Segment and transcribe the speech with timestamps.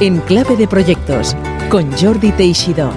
[0.00, 1.34] en Clave de Proyectos
[1.70, 2.92] con Jordi Teixidó.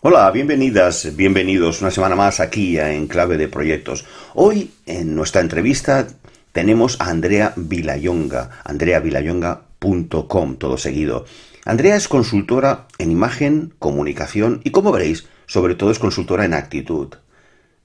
[0.00, 4.06] Hola, bienvenidas, bienvenidos una semana más aquí en Clave de Proyectos.
[4.34, 6.06] Hoy en nuestra entrevista
[6.52, 11.26] tenemos a Andrea Vilayonga, andreavilayonga.com, todo seguido.
[11.68, 17.16] Andrea es consultora en imagen, comunicación y, como veréis, sobre todo es consultora en actitud.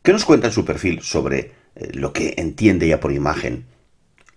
[0.02, 3.66] ¿Qué nos cuenta en su perfil sobre eh, lo que entiende ella por imagen?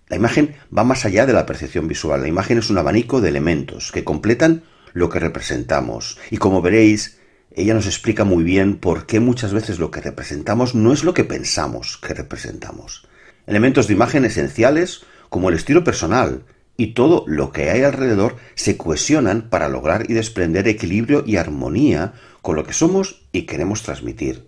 [0.08, 2.22] La imagen va más allá de la percepción visual.
[2.22, 4.64] La imagen es un abanico de elementos que completan
[4.94, 6.18] lo que representamos.
[6.32, 7.20] Y como veréis,
[7.54, 11.14] ella nos explica muy bien por qué muchas veces lo que representamos no es lo
[11.14, 13.06] que pensamos que representamos.
[13.46, 16.42] Elementos de imagen esenciales como el estilo personal
[16.76, 22.14] y todo lo que hay alrededor se cohesionan para lograr y desprender equilibrio y armonía
[22.42, 24.46] con lo que somos y queremos transmitir.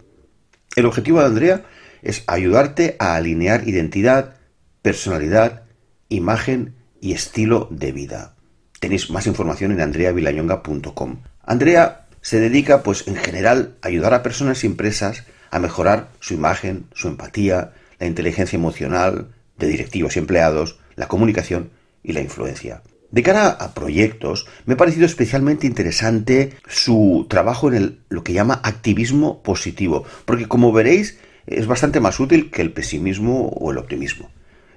[0.76, 1.64] El objetivo de Andrea
[2.02, 4.36] es ayudarte a alinear identidad,
[4.82, 5.62] personalidad,
[6.08, 8.34] imagen y estilo de vida.
[8.80, 11.22] Tenéis más información en andreavilayonga.com.
[11.42, 16.34] Andrea se dedica, pues en general, a ayudar a personas y empresas a mejorar su
[16.34, 21.70] imagen, su empatía, la inteligencia emocional de directivos y empleados, la comunicación
[22.02, 22.82] y la influencia.
[23.10, 28.60] De cara a proyectos, me ha parecido especialmente interesante su trabajo en lo que llama
[28.62, 34.30] activismo positivo, porque como veréis es bastante más útil que el pesimismo o el optimismo.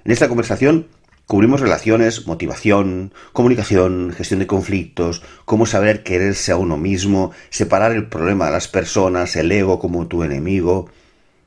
[0.04, 0.86] En esta conversación
[1.26, 8.08] Cubrimos relaciones, motivación, comunicación, gestión de conflictos, cómo saber quererse a uno mismo, separar el
[8.08, 10.90] problema de las personas, el ego como tu enemigo,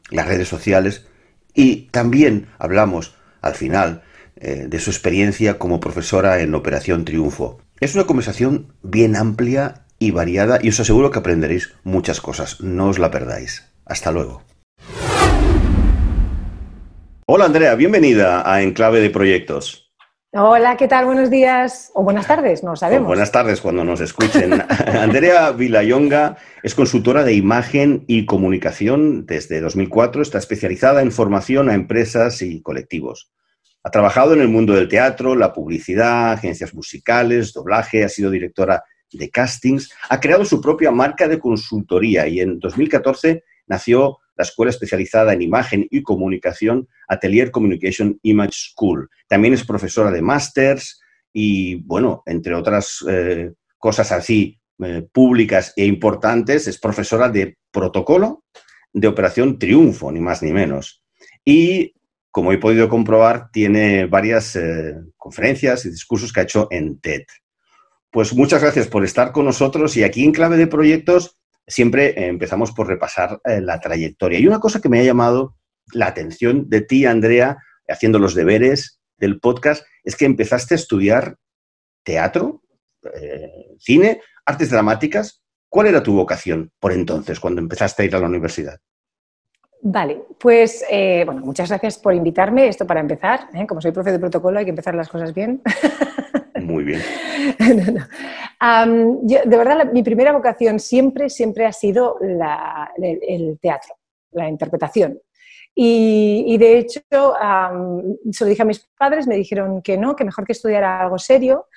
[0.10, 1.06] las redes sociales
[1.54, 4.02] y también hablamos al final
[4.38, 7.60] eh, de su experiencia como profesora en Operación Triunfo.
[7.80, 12.62] Es una conversación bien amplia y variada y os aseguro que aprenderéis muchas cosas.
[12.62, 13.72] No os la perdáis.
[13.86, 14.44] Hasta luego.
[17.28, 19.86] Hola Andrea, bienvenida a Enclave de Proyectos.
[20.38, 21.06] Hola, ¿qué tal?
[21.06, 23.08] Buenos días o buenas tardes, no sabemos.
[23.08, 24.62] buenas tardes cuando nos escuchen.
[25.00, 30.22] Andrea Vilayonga es consultora de imagen y comunicación desde 2004.
[30.22, 33.32] Está especializada en formación a empresas y colectivos.
[33.86, 38.84] Ha trabajado en el mundo del teatro, la publicidad, agencias musicales, doblaje, ha sido directora
[39.12, 44.72] de castings, ha creado su propia marca de consultoría y en 2014 nació la escuela
[44.72, 49.08] especializada en imagen y comunicación Atelier Communication Image School.
[49.28, 51.00] También es profesora de másters
[51.32, 58.46] y, bueno, entre otras eh, cosas así eh, públicas e importantes, es profesora de protocolo
[58.92, 61.04] de Operación Triunfo, ni más ni menos.
[61.46, 61.95] Y,
[62.36, 67.24] como he podido comprobar, tiene varias eh, conferencias y discursos que ha hecho en TED.
[68.12, 72.28] Pues muchas gracias por estar con nosotros y aquí en Clave de Proyectos siempre eh,
[72.28, 74.38] empezamos por repasar eh, la trayectoria.
[74.38, 75.56] Y una cosa que me ha llamado
[75.94, 77.58] la atención de ti, Andrea,
[77.88, 81.38] haciendo los deberes del podcast, es que empezaste a estudiar
[82.04, 82.64] teatro,
[83.80, 85.42] cine, artes dramáticas.
[85.70, 88.82] ¿Cuál era tu vocación por entonces, cuando empezaste a ir a la universidad?
[89.82, 92.68] Vale, pues bueno, muchas gracias por invitarme.
[92.68, 95.62] Esto para empezar, como soy profe de protocolo, hay que empezar las cosas bien.
[96.62, 97.02] Muy bien.
[97.60, 103.96] de verdad, mi primera vocación siempre, siempre ha sido el, teatro,
[104.32, 105.20] la interpretación.
[105.78, 110.46] Y, de hecho, se lo dije a mis padres, me dijeron que no, que mejor
[110.46, 111.68] que estudiara algo serio.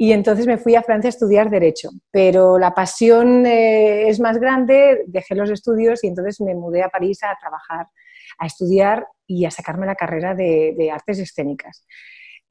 [0.00, 1.90] Y entonces me fui a Francia a estudiar Derecho.
[2.10, 6.88] Pero la pasión eh, es más grande, dejé los estudios y entonces me mudé a
[6.88, 7.86] París a trabajar,
[8.38, 11.84] a estudiar y a sacarme la carrera de artes escénicas.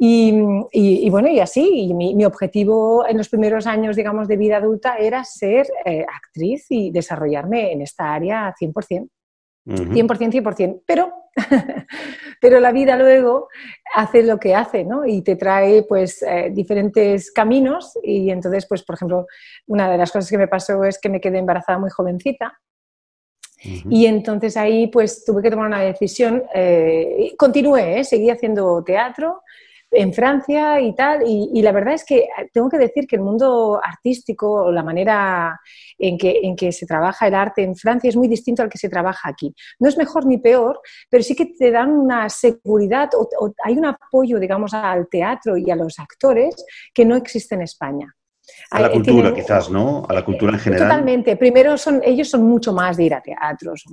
[0.01, 4.95] Y, bueno, y así, y mi, objetivo en los primeros años, digamos, de vida adulta
[4.95, 9.09] era ser eh, actriz y desarrollarme en esta área 100%.
[9.69, 11.13] 100%, 100%, pero,
[12.41, 13.50] pero la vida luego
[13.94, 15.06] hace lo que hace, ¿no?
[15.06, 17.97] Y te trae, pues, eh, diferentes caminos.
[18.03, 19.28] Y entonces, pues, por ejemplo,
[19.67, 22.59] una de las cosas que me pasó es que me quedé embarazada muy jovencita.
[23.61, 26.43] Y entonces ahí, pues, tuve que tomar una decisión.
[26.53, 29.41] Eh, continué, seguí haciendo teatro,
[29.91, 33.22] en Francia y tal, y, la verdad es que eh, tengo que decir que el
[33.22, 35.59] mundo artístico, la manera
[35.97, 38.78] en que, en que se trabaja el arte en Francia es muy distinto al que
[38.78, 39.53] se trabaja aquí.
[39.80, 43.86] No es mejor ni peor, pero sí que te dan una seguridad o, hay un
[43.86, 46.64] apoyo, digamos, al teatro y a los actores
[46.94, 48.14] que no existe en España.
[48.72, 50.06] A la cultura, quizás, ¿no?
[50.08, 50.88] A la cultura en general.
[50.88, 51.36] Totalmente.
[51.36, 53.84] Primero, son, ellos son mucho más de ir a teatros.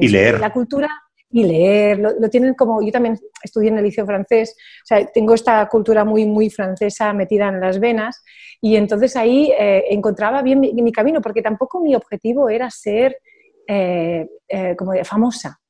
[0.00, 0.38] y leer.
[0.38, 0.88] La cultura
[1.30, 5.34] y leer, lo, tienen como, yo también estudié en el liceo francés, o sea, tengo
[5.34, 8.22] esta cultura muy, muy francesa metida en las venas
[8.60, 13.18] y entonces ahí eh, encontraba bien mi, camino, porque tampoco mi objetivo era ser
[13.66, 15.60] eh, eh, como famosa,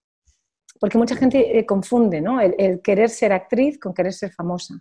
[0.78, 2.40] porque mucha gente confunde ¿no?
[2.40, 4.75] el, querer ser actriz con querer ser famosa.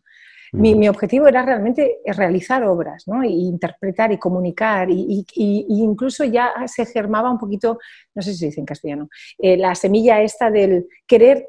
[0.54, 3.24] Mi, objetivo era realmente realizar obras, ¿no?
[3.24, 7.80] interpretar y comunicar, y, incluso ya se germaba un poquito,
[8.16, 11.48] no sé si se dice en castellano, eh, la semilla esta del querer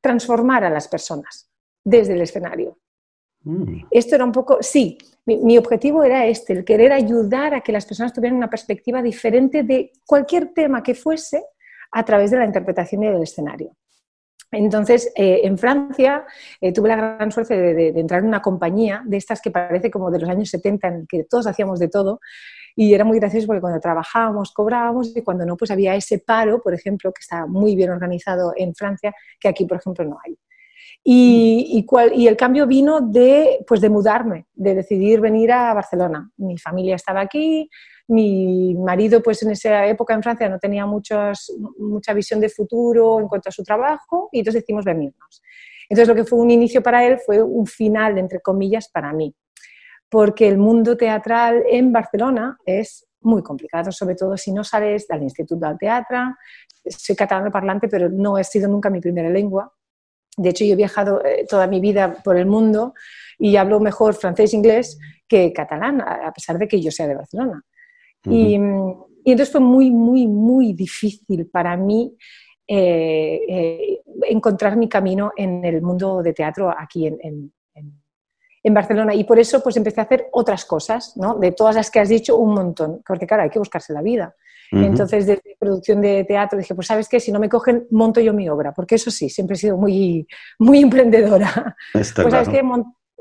[0.00, 1.50] transformar a las personas
[1.84, 2.78] desde el escenario.
[3.42, 3.86] Mm.
[3.90, 7.72] Esto era un poco, sí, mi, mi, objetivo era este, el querer ayudar a que
[7.72, 11.44] las personas tuvieran una perspectiva diferente de cualquier tema que fuese
[11.92, 13.76] a través de la interpretación y del escenario.
[14.52, 16.24] Entonces, eh, en Francia
[16.60, 20.10] eh, tuve la gran suerte de, entrar en una compañía de estas que parece como
[20.10, 22.20] de los años 70, en que todos hacíamos de todo.
[22.76, 26.60] Y era muy gracioso porque cuando trabajábamos, cobrábamos, y cuando no, pues había ese paro,
[26.60, 30.36] por ejemplo, que está muy bien organizado en Francia, que aquí, por ejemplo, no hay.
[31.02, 36.30] Y, y, el cambio vino de, pues de mudarme, de decidir venir a Barcelona.
[36.36, 37.70] Mi familia estaba aquí,
[38.08, 41.32] mi marido, pues en esa época en Francia no tenía mucha
[42.14, 45.42] visión de futuro en cuanto a su trabajo y entonces decidimos venirnos.
[45.88, 49.34] Entonces lo que fue un inicio para él fue un final, entre comillas, para mí,
[50.08, 55.22] porque el mundo teatral en Barcelona es muy complicado, sobre todo si no sales del
[55.22, 56.18] Instituto del Teatro.
[56.84, 59.72] Soy catalano parlante, pero no he sido nunca mi primera lengua.
[60.36, 62.94] De hecho, yo he viajado eh, toda mi vida por el mundo
[63.38, 67.16] y hablo mejor francés e inglés que catalán, a pesar de que yo sea de
[67.16, 67.64] Barcelona
[68.30, 68.54] y,
[69.24, 72.16] entonces fue muy, muy, muy difícil para mí
[72.68, 77.52] eh, eh, encontrar mi camino en el mundo de teatro aquí en, en,
[78.62, 79.14] en, Barcelona.
[79.14, 81.34] Y por eso pues empecé a hacer otras cosas, ¿no?
[81.38, 83.02] De todas las que has dicho, un montón.
[83.06, 84.34] Porque claro, hay que buscarse la vida.
[84.72, 88.32] Entonces, de producción de teatro, dije, pues sabes qué, si no me cogen, monto yo
[88.32, 88.72] mi obra.
[88.72, 90.26] Porque eso sí, siempre he sido muy,
[90.58, 91.76] muy emprendedora.
[91.94, 92.62] Está pues sabes qué,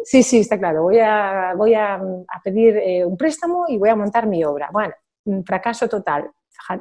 [0.04, 0.84] Sí, sí, está claro.
[0.84, 2.00] Voy a, voy a,
[2.44, 4.70] pedir eh, un préstamo y voy a montar mi obra.
[4.72, 4.94] Bueno,
[5.26, 6.30] un fracaso total.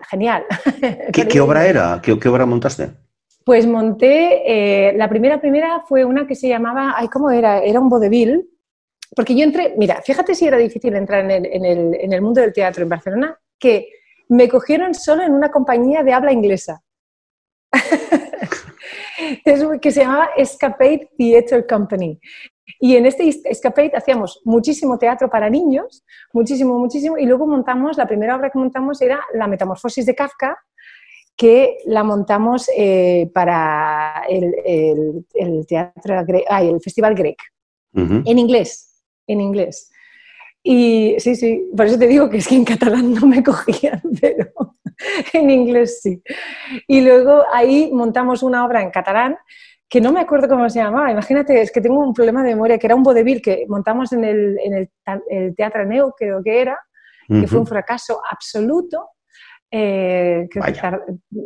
[0.09, 0.45] Genial.
[1.13, 2.01] ¿Qué, obra era?
[2.03, 2.91] ¿Qué, obra montaste?
[3.45, 7.61] Pues monté, eh, la primera primera fue una que se llamaba, ay, ¿cómo era?
[7.61, 8.49] Era un vodevil.
[9.15, 12.23] Porque yo entré, mira, fíjate si era difícil entrar en el, en el, en el
[12.23, 13.89] mundo del teatro en Barcelona, que
[14.29, 16.83] me cogieron solo en una compañía de habla inglesa.
[19.81, 22.19] que se llamaba Escapade Theatre Company.
[22.81, 28.07] Y en este Escapade hacíamos muchísimo teatro para niños, muchísimo, muchísimo, y luego montamos, la
[28.07, 30.59] primera obra que montamos era La Metamorfosis de Kafka,
[31.37, 35.27] que la montamos eh, para el,
[35.67, 36.25] teatro,
[36.61, 37.39] el Festival Grec,
[37.93, 39.91] en inglés, en inglés.
[40.63, 44.01] Y sí, sí, por eso te digo que es que en catalán no me cogían,
[44.21, 44.51] pero
[45.33, 46.23] en inglés sí.
[46.87, 49.37] Y luego ahí montamos una obra en catalán
[49.95, 51.13] que no me acuerdo cómo se llamaba.
[51.13, 54.25] Imagínate, es que tengo un problema de memoria, que era un vodevil que montamos en
[54.25, 54.91] el, en
[55.29, 56.77] el, Teatro Neo, creo que era,
[57.29, 59.11] que fue un fracaso absoluto.
[59.71, 60.49] Eh,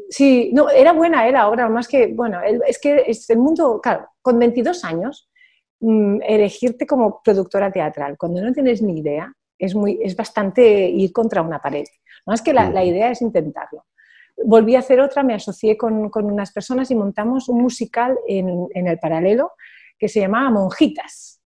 [0.08, 4.06] sí, no, era buena, era ahora, más que, bueno, es que es el mundo, claro,
[4.22, 5.28] con 22 años,
[5.80, 11.12] mm, elegirte como productora teatral, cuando no tienes ni idea, es, muy, es bastante ir
[11.12, 11.84] contra una pared.
[12.24, 13.84] Más que la idea es intentarlo
[14.44, 18.98] volví a hacer otra, me asocié con, unas personas y montamos un musical en, el
[18.98, 19.52] paralelo
[19.98, 21.40] que se llamaba Monjitas.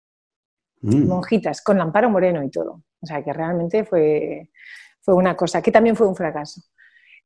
[0.82, 1.06] Mm.
[1.06, 2.82] Monjitas, con Lamparo Moreno y todo.
[3.00, 4.50] O sea, que realmente fue,
[5.00, 6.62] fue una cosa que también fue un fracaso.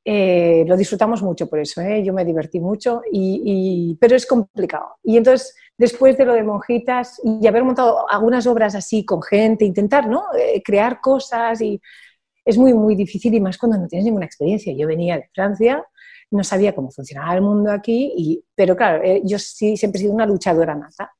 [0.06, 2.04] Eh, lo disfrutamos mucho por eso, ¿eh?
[2.04, 4.96] yo me divertí mucho, y, pero es complicado.
[5.02, 9.64] Y entonces, después de lo de Monjitas y haber montado algunas obras así con gente,
[9.64, 10.26] intentar ¿no?
[10.38, 11.80] Eh, crear cosas y
[12.44, 14.74] es muy, muy difícil y más cuando no tienes ninguna experiencia.
[14.76, 15.84] Yo venía de Francia,
[16.30, 20.02] no sabía cómo funcionaba el mundo aquí, y, pero claro, eh, yo sí siempre he
[20.02, 21.12] sido una luchadora nata.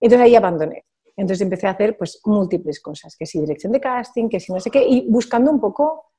[0.00, 0.84] Entonces ahí abandoné.
[1.16, 4.60] Entonces empecé a hacer pues múltiples cosas, que si dirección de casting, que si no
[4.60, 6.12] sé qué, y buscando un poco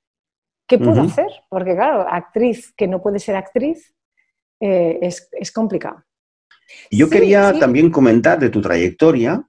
[0.67, 3.93] qué puedo hacer, porque claro, actriz que no puede ser actriz
[4.59, 6.03] eh, es, complicado.
[6.89, 9.45] Yo quería también comentar de tu trayectoria,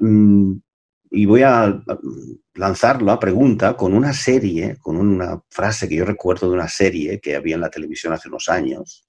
[0.00, 0.54] mm,
[1.14, 1.82] y voy a
[2.54, 7.20] lanzar la pregunta con una serie, con una frase que yo recuerdo de una serie
[7.20, 9.08] que había en la televisión hace unos años,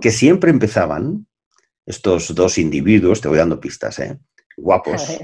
[0.00, 1.26] que siempre empezaban
[1.86, 4.18] estos dos individuos, te voy dando pistas, ¿eh?
[4.56, 5.18] guapos,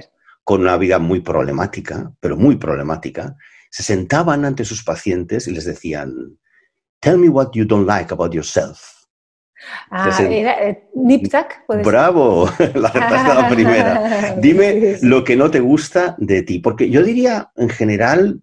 [0.45, 3.37] con una vida muy problemática, pero muy problemática,
[3.71, 6.39] se sentaban ante sus pacientes y les decían,
[7.01, 9.00] Tell me what you don't like about yourself.
[9.91, 11.65] Ah, era eh, Niptak.
[11.85, 14.37] Bravo, la, la primera.
[14.39, 18.43] Dime lo que no te gusta de ti, porque yo diría en general,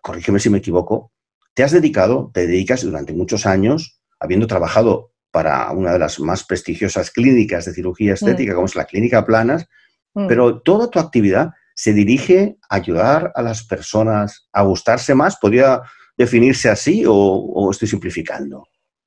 [0.00, 1.12] corrígeme si me equivoco,
[1.54, 6.44] te has dedicado, te dedicas durante muchos años, habiendo trabajado para una de las más
[6.44, 8.14] prestigiosas clínicas de cirugía mm.
[8.14, 9.66] estética, como es la Clínica Planas,
[10.14, 10.26] mm.
[10.28, 15.36] pero toda tu actividad se dirige a ayudar a las personas a gustarse más.
[15.36, 15.82] ¿Podría
[16.16, 18.64] definirse así o estoy simplificando?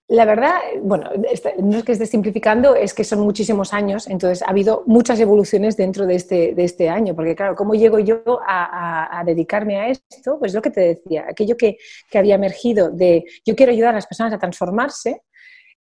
[0.09, 1.09] La verdad, bueno,
[1.57, 5.75] no es que esté simplificando, es que son muchísimos años, entonces ha habido muchas evoluciones
[5.75, 10.39] dentro de este, de este año, porque claro, ¿cómo llego yo a, dedicarme a esto?
[10.39, 11.77] Pues lo que te decía, aquello que,
[12.13, 15.23] había emergido de yo quiero ayudar a las personas a transformarse,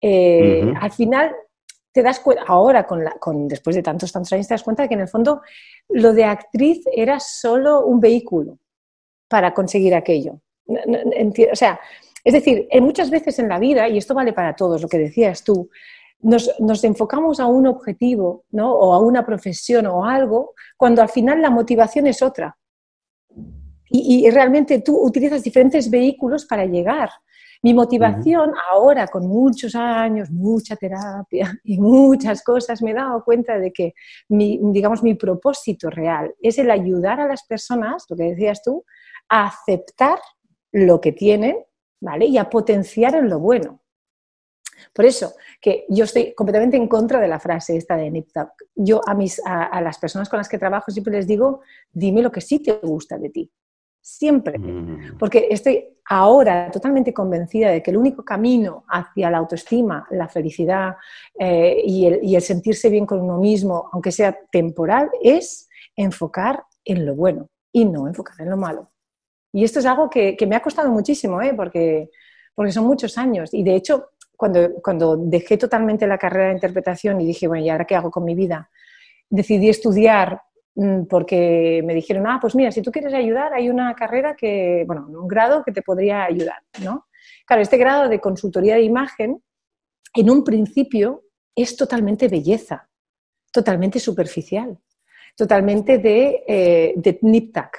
[0.00, 1.32] eh, al final
[1.92, 4.82] te das cuenta, ahora con, la, con después de tantos, tantos años, te das cuenta
[4.82, 5.40] de que en el fondo
[5.88, 8.58] lo de actriz era solo un vehículo
[9.28, 10.40] para conseguir aquello.
[10.66, 11.80] O sea,
[12.26, 15.44] es decir, muchas veces en la vida, y esto vale para todos, lo que decías
[15.44, 15.70] tú,
[16.18, 18.74] nos, enfocamos a un objetivo ¿no?
[18.74, 22.58] o a una profesión o algo, cuando al final la motivación es otra.
[23.88, 27.10] Y, realmente tú utilizas diferentes vehículos para llegar.
[27.62, 33.56] Mi motivación ahora, con muchos años, mucha terapia y muchas cosas, me he dado cuenta
[33.56, 33.94] de que
[34.30, 38.84] mi, digamos, mi propósito real es el ayudar a las personas, lo que decías tú,
[39.28, 40.18] a aceptar
[40.72, 41.56] lo que tienen
[42.00, 42.26] ¿vale?
[42.26, 43.80] Y a potenciar en lo bueno.
[44.92, 48.52] Por eso, que yo estoy completamente en contra de la frase esta de NipTalk.
[48.74, 51.60] Yo a, mis, a, las personas con las que trabajo siempre les digo,
[51.92, 53.50] dime lo que sí te gusta de ti.
[54.00, 54.58] Siempre.
[54.58, 55.18] Mm.
[55.18, 60.96] Porque estoy ahora totalmente convencida de que el único camino hacia la autoestima, la felicidad
[61.38, 66.64] eh, y, el, y el sentirse bien con uno mismo, aunque sea temporal, es enfocar
[66.84, 68.92] en lo bueno y no enfocar en lo malo.
[69.52, 71.54] Y esto es algo que, me ha costado muchísimo, ¿eh?
[71.54, 72.10] porque,
[72.54, 73.52] porque son muchos años.
[73.54, 77.70] Y de hecho, cuando, cuando dejé totalmente la carrera de interpretación y dije, bueno, ¿y
[77.70, 78.70] ahora qué hago con mi vida?
[79.30, 80.42] Decidí estudiar
[80.74, 84.84] mm, porque me dijeron, ah, pues mira, si tú quieres ayudar, hay una carrera que,
[84.86, 87.06] bueno, un grado que te podría ayudar, ¿no?
[87.46, 89.42] Claro, este grado de consultoría de imagen,
[90.14, 91.22] en un principio,
[91.54, 92.88] es totalmente belleza,
[93.50, 94.78] totalmente superficial,
[95.34, 97.70] totalmente de, eh, de nip-tac,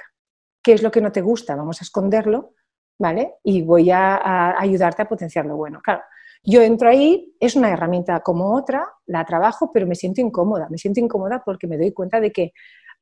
[0.62, 2.54] qué es lo que no te gusta, vamos a esconderlo,
[2.98, 3.34] ¿vale?
[3.44, 5.80] Y voy a, ayudarte a potenciar lo bueno.
[5.82, 6.02] Claro,
[6.42, 10.68] yo entro ahí, es una herramienta como otra, la trabajo, pero me siento incómoda.
[10.70, 12.52] Me siento incómoda porque me doy cuenta de que,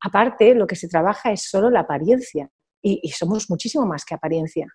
[0.01, 2.51] aparte, lo que se trabaja es solo la apariencia.
[2.83, 4.69] Y, somos muchísimo más que apariencia.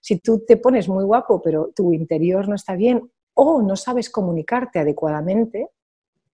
[0.00, 4.08] Si tú te pones muy guapo, pero tu interior no está bien o no sabes
[4.08, 5.70] comunicarte adecuadamente,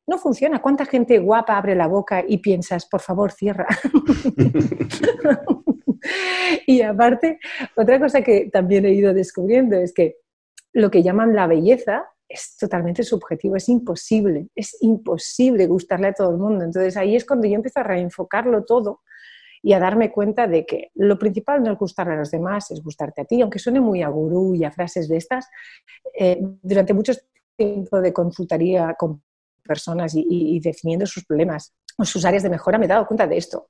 [0.06, 0.60] no funciona.
[0.60, 3.66] ¿Cuánta gente guapa abre la boca y piensas, por favor, cierra?
[6.66, 7.38] y aparte,
[7.76, 10.16] otra cosa que también he ido descubriendo es que
[10.72, 16.30] lo que llaman la belleza es totalmente subjetivo, es imposible, es imposible gustarle a todo
[16.30, 16.64] el mundo.
[16.64, 19.02] Entonces ahí es cuando yo empiezo a reenfocarlo todo
[19.62, 22.82] y a darme cuenta de que lo principal no es gustarle a los demás, es
[22.82, 25.48] gustarte a ti, aunque suene muy a gurú y a frases de estas.
[26.18, 27.12] Eh, durante mucho
[27.56, 29.22] tiempo de consultaría con
[29.62, 33.36] personas y definiendo sus problemas o sus áreas de mejora me he dado cuenta de
[33.36, 33.68] esto.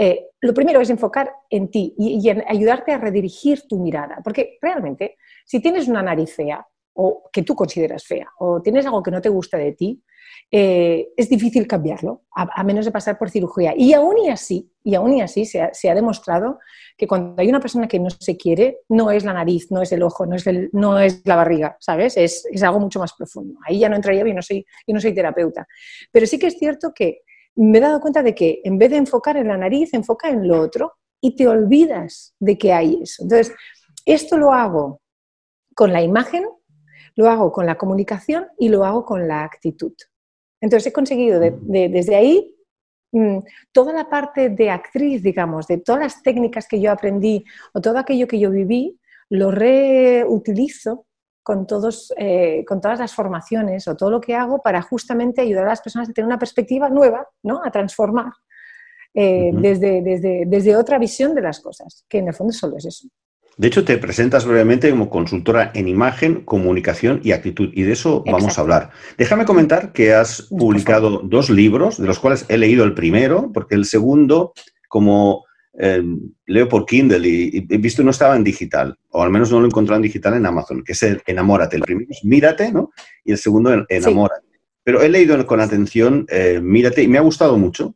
[0.00, 4.56] Eh, lo primero es enfocar en ti y, en ayudarte a redirigir tu mirada, porque
[4.62, 6.64] realmente si tienes una nariz fea
[6.94, 10.00] o que tú consideras fea o tienes algo que no te gusta de ti,
[10.52, 13.74] eh, es difícil cambiarlo, a, menos de pasar por cirugía.
[13.76, 16.60] Y aún y así, y aún y así se ha, demostrado
[16.96, 19.90] que cuando hay una persona que no se quiere, no es la nariz, no es
[19.90, 22.16] el ojo, no es, no es la barriga, ¿sabes?
[22.16, 23.58] Es, algo mucho más profundo.
[23.66, 24.40] Ahí ya no entraría, yo no
[24.86, 25.66] no soy terapeuta.
[26.12, 27.22] Pero sí que es cierto que
[27.58, 30.46] me he dado cuenta de que en vez de enfocar en la nariz, enfoca en
[30.46, 33.24] lo otro y te olvidas de que hay eso.
[33.24, 33.52] Entonces,
[34.06, 35.00] esto lo hago
[35.74, 36.46] con la imagen,
[37.16, 39.92] lo hago con la comunicación y lo hago con la actitud.
[40.60, 42.54] Entonces, he conseguido desde ahí
[43.10, 43.38] mm,
[43.72, 47.98] toda la parte de actriz, digamos, de todas las técnicas que yo aprendí o todo
[47.98, 49.00] aquello que yo viví,
[49.30, 51.07] lo reutilizo
[51.48, 55.64] con, todos, eh, con todas las formaciones o todo lo que hago para justamente ayudar
[55.64, 57.62] a las personas a tener una perspectiva nueva, ¿no?
[57.64, 58.34] a transformar
[59.14, 62.84] eh, desde, desde, desde otra visión de las cosas, que en el fondo solo es
[62.84, 63.08] eso.
[63.56, 68.22] De hecho, te presentas brevemente como consultora en imagen, comunicación y actitud, y de eso
[68.26, 68.90] vamos a hablar.
[69.16, 73.74] Déjame comentar que has publicado dos libros, de los cuales he leído el primero, porque
[73.74, 74.52] el segundo,
[74.86, 75.46] como
[75.80, 76.02] eh,
[76.46, 79.66] leo por Kindle y, he visto no estaba en digital, o al menos no lo
[79.66, 81.76] he encontrado en digital en Amazon, que es el Enamórate.
[81.76, 82.90] El primero es Mírate, ¿no?
[83.24, 84.46] Y el segundo, Enamórate.
[84.82, 87.94] Pero he leído con atención eh, Mírate y me ha gustado mucho.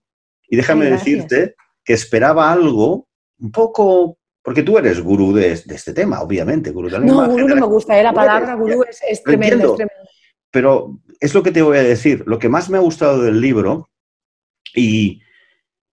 [0.48, 3.08] Y déjame decirte que esperaba algo
[3.40, 6.70] un poco porque tú eres gurú de, este tema, obviamente.
[6.70, 8.02] Gurú de no, gurú no me gusta, ¿eh?
[8.02, 9.76] la palabra gurú es, es tremendo,
[10.50, 12.22] Pero es lo que te voy a decir.
[12.26, 13.88] Lo que más me ha gustado del libro,
[14.74, 15.21] y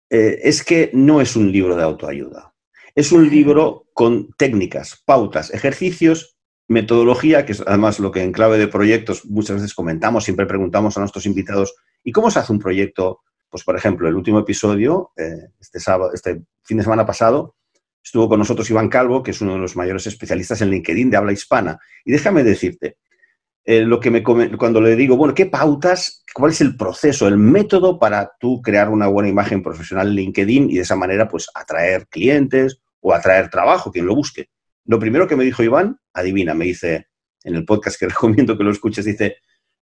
[0.09, 2.53] eh, es que no es un libro de autoayuda.
[2.95, 6.39] Es un libro con técnicas, pautas, ejercicios
[6.69, 10.95] metodología, que es además lo que en clave de proyectos muchas veces comentamos, siempre preguntamos
[10.95, 13.21] a nuestros invitados, ¿y cómo se hace un proyecto?
[13.49, 17.55] Pues, por ejemplo, el último episodio, eh, este, sábado, este fin de semana pasado,
[18.01, 21.17] estuvo con nosotros Iván Calvo, que es uno de los mayores especialistas en LinkedIn de
[21.17, 21.79] habla hispana.
[22.05, 22.97] Y déjame decirte,
[23.69, 27.37] eh, lo que me cuando le digo, bueno, ¿qué pautas, cuál es el proceso, el
[27.37, 31.47] método para tú crear una buena imagen profesional en LinkedIn y de esa manera, pues,
[31.53, 34.49] atraer clientes o atraer trabajo, quien lo busque?
[34.85, 37.09] Lo primero que me dijo Iván, adivina, me dice
[37.43, 39.35] en el podcast que recomiendo que lo escuches, dice,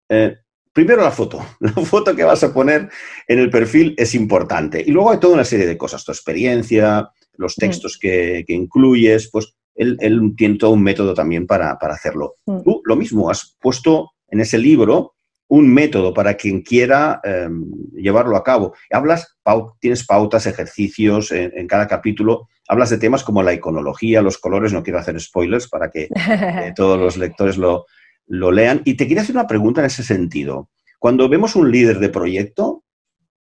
[0.08, 0.34] eh,
[0.72, 1.44] primero la foto.
[1.60, 2.88] La foto que vas a poner
[3.28, 4.82] en el perfil es importante.
[4.86, 7.60] Y luego hay toda una serie de cosas, tu experiencia, los mm.
[7.60, 12.36] textos que, incluyes, pues él, tiene todo un método también para, hacerlo.
[12.46, 12.62] Mm.
[12.62, 15.14] Tú lo mismo, has puesto en ese libro
[15.48, 18.74] un método para quien quiera em, llevarlo a cabo.
[18.90, 19.36] Hablas,
[19.78, 24.82] tienes pautas, ejercicios en, cada capítulo, hablas de temas como la iconología, los colores, no
[24.82, 27.86] quiero hacer spoilers para que eh, todos los lectores lo,
[28.26, 28.80] lean.
[28.84, 30.70] Y te quería hacer una pregunta en ese sentido.
[30.98, 32.82] Cuando vemos un líder de proyecto,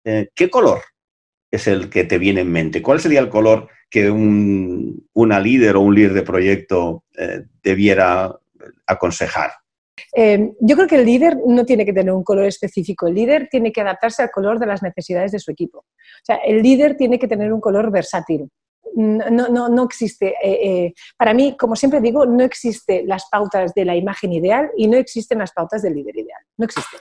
[0.04, 0.80] eh, ¿qué color
[1.50, 2.82] es el que te viene en mente?
[2.82, 8.34] ¿Cuál sería el color que un, una líder o un líder de proyecto eh, debiera
[8.86, 9.50] aconsejar?
[10.14, 13.48] Eh, yo creo que el líder no tiene que tener un color específico, el líder
[13.50, 15.78] tiene que adaptarse al color de las necesidades de su equipo.
[15.78, 18.48] O sea, el líder tiene que tener un color versátil.
[18.96, 23.84] No, no, no existe, eh, para mí, como siempre digo, no existen las pautas de
[23.84, 26.42] la imagen ideal y no existen las pautas del líder ideal.
[26.56, 26.98] No existen.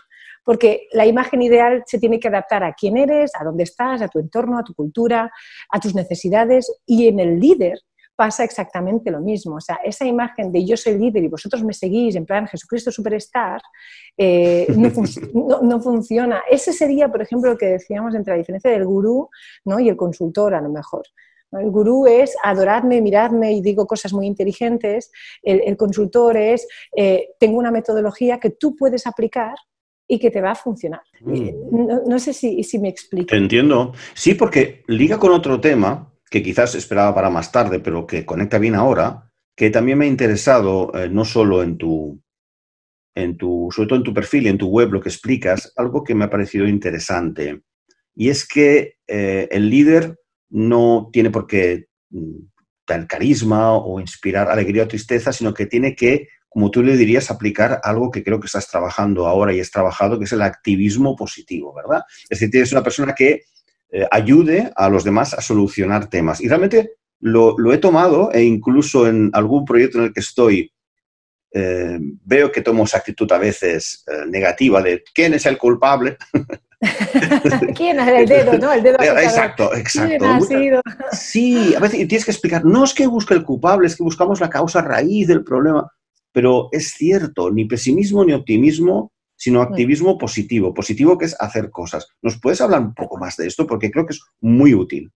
[0.50, 4.08] Porque la imagen ideal se tiene que adaptar a quién eres, a dónde estás, a
[4.08, 5.32] tu entorno, a tu cultura,
[5.70, 6.75] a tus necesidades.
[6.88, 7.77] Y en el líder
[8.15, 9.58] pasa exactamente lo mismo.
[9.58, 12.91] O sea, esa imagen de yo soy líder y vosotros me seguís en plan Jesucristo
[12.91, 13.62] Superstar,
[14.18, 16.41] eh, no, funciona.
[16.50, 19.29] Ese sería, por ejemplo, lo que decíamos entre la diferencia del gurú
[19.65, 19.79] ¿no?
[19.79, 21.03] y el consultor, a lo mejor.
[21.51, 25.12] El gurú es adoradme, miradme y digo cosas muy inteligentes.
[25.44, 29.53] El, consultor es eh, tengo una metodología que tú puedes aplicar
[30.12, 31.01] y que te va a funcionar.
[31.22, 32.08] Mm.
[32.08, 33.34] No, sé si, si me explico.
[33.36, 33.94] entiendo.
[34.16, 38.58] Sí, porque liga con otro tema que quizás esperaba para más tarde, pero que conecta
[38.58, 42.19] bien ahora, que también me ha interesado eh, no solo en tu,
[43.15, 46.04] en tu, sobre todo en tu perfil y en tu web, lo que explicas, algo
[46.04, 47.62] que me ha parecido interesante.
[48.15, 50.19] Y es que eh, el líder
[50.50, 52.39] no tiene por qué mm,
[52.88, 57.30] dar carisma o inspirar alegría o tristeza, sino que tiene que, como tú le dirías,
[57.30, 61.16] aplicar algo que creo que estás trabajando ahora y has trabajado, que es el activismo
[61.16, 62.04] positivo, ¿verdad?
[62.24, 63.44] Es decir, tienes una persona que
[63.92, 66.42] eh, ayude a los demás a solucionar temas.
[66.42, 70.72] Y realmente lo, he tomado e incluso en algún proyecto en el que estoy,
[71.54, 76.18] eh, veo que tomo esa actitud a veces eh, negativa de quién es el culpable.
[77.76, 78.72] ¿Quién es el dedo, no?
[78.72, 80.26] El dedo exacto, exacto.
[81.12, 84.40] Sí, a veces tienes que explicar, no es que busque el culpable, es que buscamos
[84.40, 85.92] la causa raíz del problema.
[86.32, 92.10] Pero es cierto, ni pesimismo ni optimismo sino activismo positivo, positivo que es hacer cosas.
[92.22, 93.65] ¿Nos puedes hablar un poco más de esto?
[93.65, 95.10] Porque creo que es muy útil.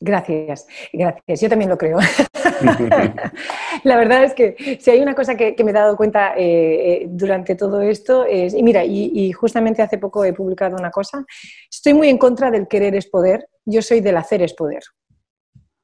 [0.00, 1.40] Gracias, gracias.
[1.40, 1.98] Yo también lo creo.
[3.84, 7.06] la verdad es que si hay una cosa que, me he dado cuenta eh, eh,
[7.08, 11.24] durante todo esto es, y mira, y, justamente hace poco he publicado una cosa,
[11.70, 14.82] estoy muy en contra del querer es poder, yo soy del hacer es poder.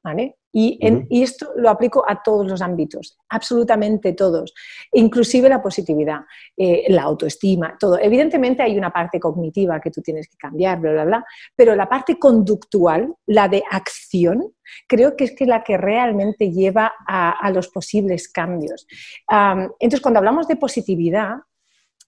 [0.03, 0.37] ¿Vale?
[0.53, 0.79] Y,
[1.23, 4.53] esto lo aplico a todos los ámbitos, absolutamente todos,
[4.91, 6.21] inclusive la positividad,
[6.57, 7.97] eh, la autoestima, todo.
[7.97, 11.87] Evidentemente hay una parte cognitiva que tú tienes que cambiar, bla, bla, bla, pero la
[11.87, 14.53] parte conductual, la de acción,
[14.87, 18.87] creo que es que la que realmente lleva a, los posibles cambios.
[19.29, 21.35] entonces, cuando hablamos de positividad,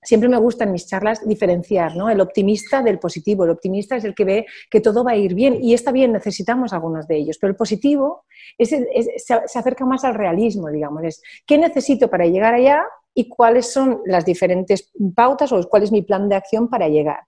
[0.04, 2.10] siempre me gusta en mis charlas diferenciar, ¿no?
[2.10, 3.44] El optimista del positivo.
[3.44, 6.12] El optimista es el que ve que todo va a ir bien y está bien,
[6.12, 8.26] necesitamos algunos de ellos, pero el positivo
[8.60, 8.86] se,
[9.34, 11.04] acerca más al realismo, digamos.
[11.04, 15.92] Es qué necesito para llegar allá y cuáles son las diferentes pautas o cuál es
[15.92, 17.22] mi plan de acción para llegar.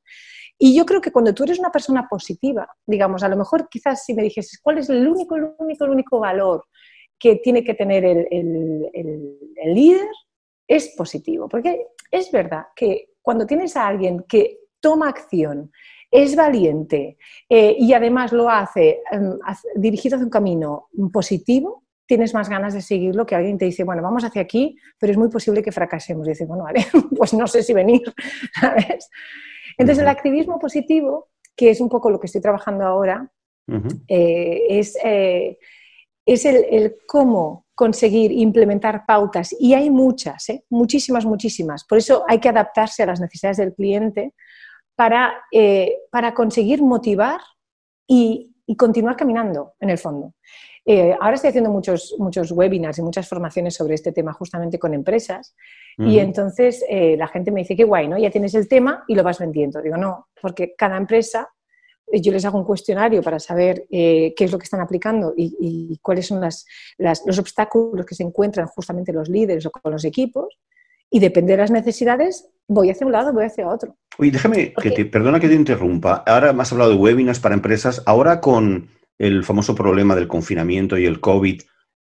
[0.58, 4.06] Y yo creo que cuando tú eres una persona positiva, digamos, a lo mejor quizás
[4.06, 6.66] si me dijes, ¿cuál es el único, el único, el único valor
[7.20, 10.08] que tiene que tener el, el líder?
[10.68, 15.72] Es positivo, porque es verdad que cuando tienes a alguien que toma acción,
[16.12, 17.18] es valiente
[17.50, 19.38] eh, y además lo hace em,
[19.76, 24.02] dirigido hacia un camino positivo, tienes más ganas de seguirlo que alguien te dice, bueno,
[24.02, 26.28] vamos hacia aquí, pero es muy posible que fracasemos.
[26.28, 26.86] Y dices, bueno, vale,
[27.18, 28.02] pues no sé si venir,
[28.60, 29.10] ¿sabes?
[29.78, 33.30] Entonces, el activismo positivo, que es un poco lo que estoy trabajando ahora,
[34.08, 35.58] eh, es, eh,
[36.26, 40.64] es el, cómo conseguir implementar pautas, y hay muchas, ¿eh?
[40.70, 41.84] muchísimas, muchísimas.
[41.84, 44.34] Por eso hay que adaptarse a las necesidades del cliente
[44.96, 47.42] para, eh, para conseguir motivar
[48.08, 50.34] y y continuar caminando en el fondo.
[50.88, 54.94] Eh, ahora estoy haciendo muchos, muchos webinars y muchas formaciones sobre este tema justamente con
[54.94, 55.56] empresas
[55.98, 58.18] y entonces eh, la gente me dice, qué guay, ¿no?
[58.18, 59.82] Ya tienes el tema y lo vas vendiendo.
[59.82, 61.50] Digo, no, porque cada empresa,
[62.12, 66.28] yo les hago un cuestionario para saber qué es lo que están aplicando y, cuáles
[66.28, 66.66] son las,
[66.98, 70.58] los obstáculos que se encuentran justamente los líderes o con los equipos
[71.10, 73.96] y depende de las necesidades, voy hacia un lado, voy hacia otro.
[74.18, 76.24] Oye, déjame, que te, perdona que te interrumpa.
[76.26, 78.04] Ahora me has hablado de webinars para empresas.
[78.06, 81.62] Ahora con el famoso problema del confinamiento y el COVID,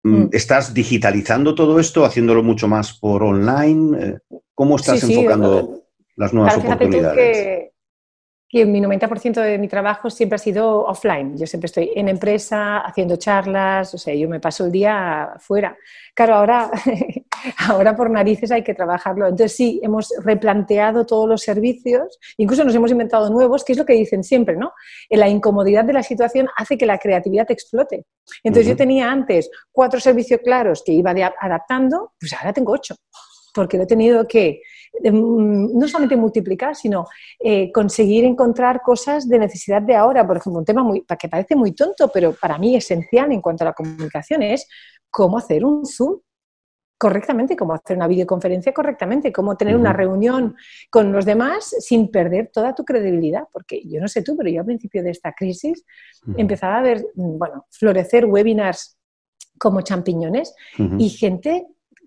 [0.04, 0.30] mm, mm.
[0.32, 3.98] ¿estás digitalizando todo esto, haciéndolo mucho más por online?
[4.00, 4.18] Eh,
[4.54, 5.82] ¿Cómo estás enfocando
[6.16, 7.72] las nuevas oportunidades?
[8.56, 11.38] Que mi 90% de mi trabajo siempre ha sido offline.
[11.38, 15.78] Yo siempre estoy en empresa, haciendo charlas, o sea, yo me paso el día fuera.
[16.14, 16.72] Claro, ahora,
[17.68, 19.28] ahora por narices hay que trabajarlo.
[19.28, 23.86] Entonces sí, hemos replanteado todos los servicios, incluso nos hemos inventado nuevos, que es lo
[23.86, 24.72] que dicen siempre, ¿no?
[25.10, 28.06] La incomodidad de la situación hace que la creatividad explote.
[28.42, 32.96] Entonces yo tenía antes cuatro servicios claros que iba adaptando, pues ahora tengo ocho
[33.56, 34.62] porque lo he tenido que
[35.04, 37.06] no solamente multiplicar, sino
[37.40, 40.26] eh, conseguir encontrar cosas de necesidad de ahora.
[40.26, 43.64] Por ejemplo, un tema muy, que parece muy tonto, pero para mí esencial en cuanto
[43.64, 44.68] a la comunicación es
[45.10, 46.20] cómo hacer un Zoom
[46.98, 50.56] correctamente, cómo hacer una videoconferencia correctamente, cómo tener una reunión
[50.90, 53.44] con los demás sin perder toda tu credibilidad.
[53.52, 55.86] Porque yo no sé tú, pero yo al principio de esta crisis
[56.38, 58.98] empezaba a ver, mm, bueno, florecer webinars
[59.58, 60.54] como champiñones
[60.98, 61.66] y gente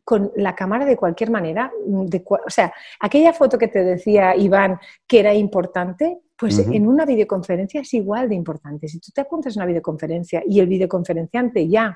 [0.09, 1.71] con la cámara de cualquier manera.
[1.87, 7.05] Mm, o sea, aquella foto que te decía Iván que era importante, pues en una
[7.05, 8.89] videoconferencia es igual de importante.
[8.89, 11.95] Si tú te apuntas a una videoconferencia y el videoconferenciante ya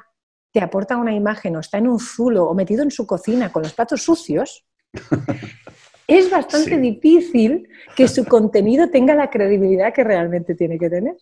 [0.52, 3.62] te aporta una imagen o está en un zulo o metido en su cocina con
[3.62, 4.66] los platos sucios,
[6.06, 11.16] es bastante difícil que su contenido tenga la credibilidad que realmente tiene que tener.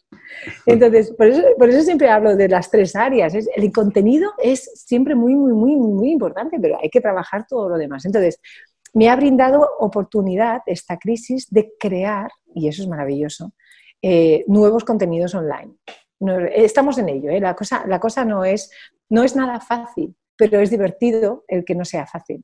[0.66, 3.34] Entonces, por eso, siempre hablo de las tres áreas.
[3.34, 7.76] El contenido es siempre muy, muy, muy, muy importante, pero hay que trabajar todo lo
[7.76, 8.04] demás.
[8.04, 8.40] Entonces,
[8.92, 13.52] me ha brindado oportunidad esta crisis de crear, y eso es maravilloso,
[14.02, 15.74] eh, nuevos contenidos online.
[16.52, 17.40] estamos en ello, ¿eh?
[17.40, 18.70] la, cosa, la cosa no es,
[19.08, 22.42] no es nada fácil, pero es divertido el que no sea fácil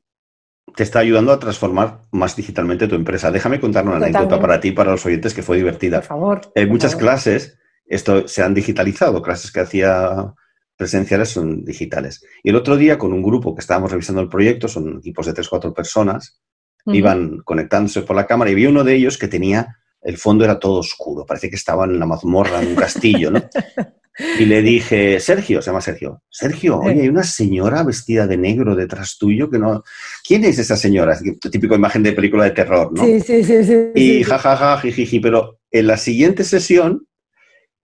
[0.75, 3.31] te está ayudando a transformar más digitalmente tu empresa.
[3.31, 5.99] Déjame contar una anécdota para ti, para los oyentes, que fue divertida.
[5.99, 6.41] Por favor.
[6.55, 10.33] En muchas clases esto se han digitalizado, clases que hacía
[10.75, 12.23] presenciales son digitales.
[12.43, 15.33] Y el otro día con un grupo que estábamos revisando el proyecto, son equipos de
[15.33, 16.39] tres, cuatro personas,
[16.85, 20.59] iban conectándose por la cámara y vi uno de ellos que tenía, el fondo era
[20.59, 23.41] todo oscuro, parece que estaba en la mazmorra, en un castillo, ¿no?
[24.39, 28.75] Y le dije, Sergio, se llama Sergio, Sergio, oye, hay una señora vestida de negro
[28.75, 29.83] detrás tuyo que no...
[30.25, 31.17] ¿Quién es esa señora?
[31.51, 33.03] Típico imagen de película de terror, ¿no?
[33.03, 33.63] Sí, sí, sí.
[33.63, 37.06] sí y jajaja, jijiji, pero en la siguiente sesión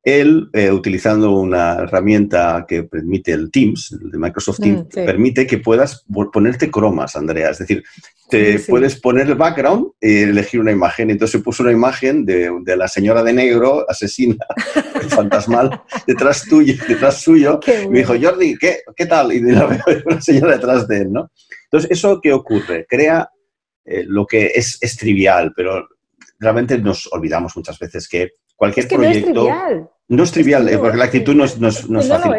[0.04, 5.48] él, eh, utilizando una herramienta que permite el Teams, el de Microsoft Teams, mm, permite
[5.48, 7.52] que puedas ponerte cromas, Andrea.
[7.52, 7.84] Es decir,
[8.30, 11.10] te puedes poner el background y elegir una imagen.
[11.10, 14.36] Entonces se puso una imagen de, la señora de negro, asesina,
[15.10, 17.62] fantasmal, detrás tuyo, detrás suyo.
[17.66, 19.32] y me dijo, Jordi, ¿qué, ¿qué tal?
[19.32, 21.32] Y la veo una señora detrás de él, ¿no?
[21.66, 22.86] Entonces, ¿eso qué ocurre?
[22.90, 23.30] Crea
[23.86, 25.88] eh, lo que es, es trivial, pero
[26.40, 29.34] realmente nos olvidamos muchas veces que cualquier proyecto...
[29.34, 32.34] No es trivial, eh, porque la actitud no es, no es, no es fácil.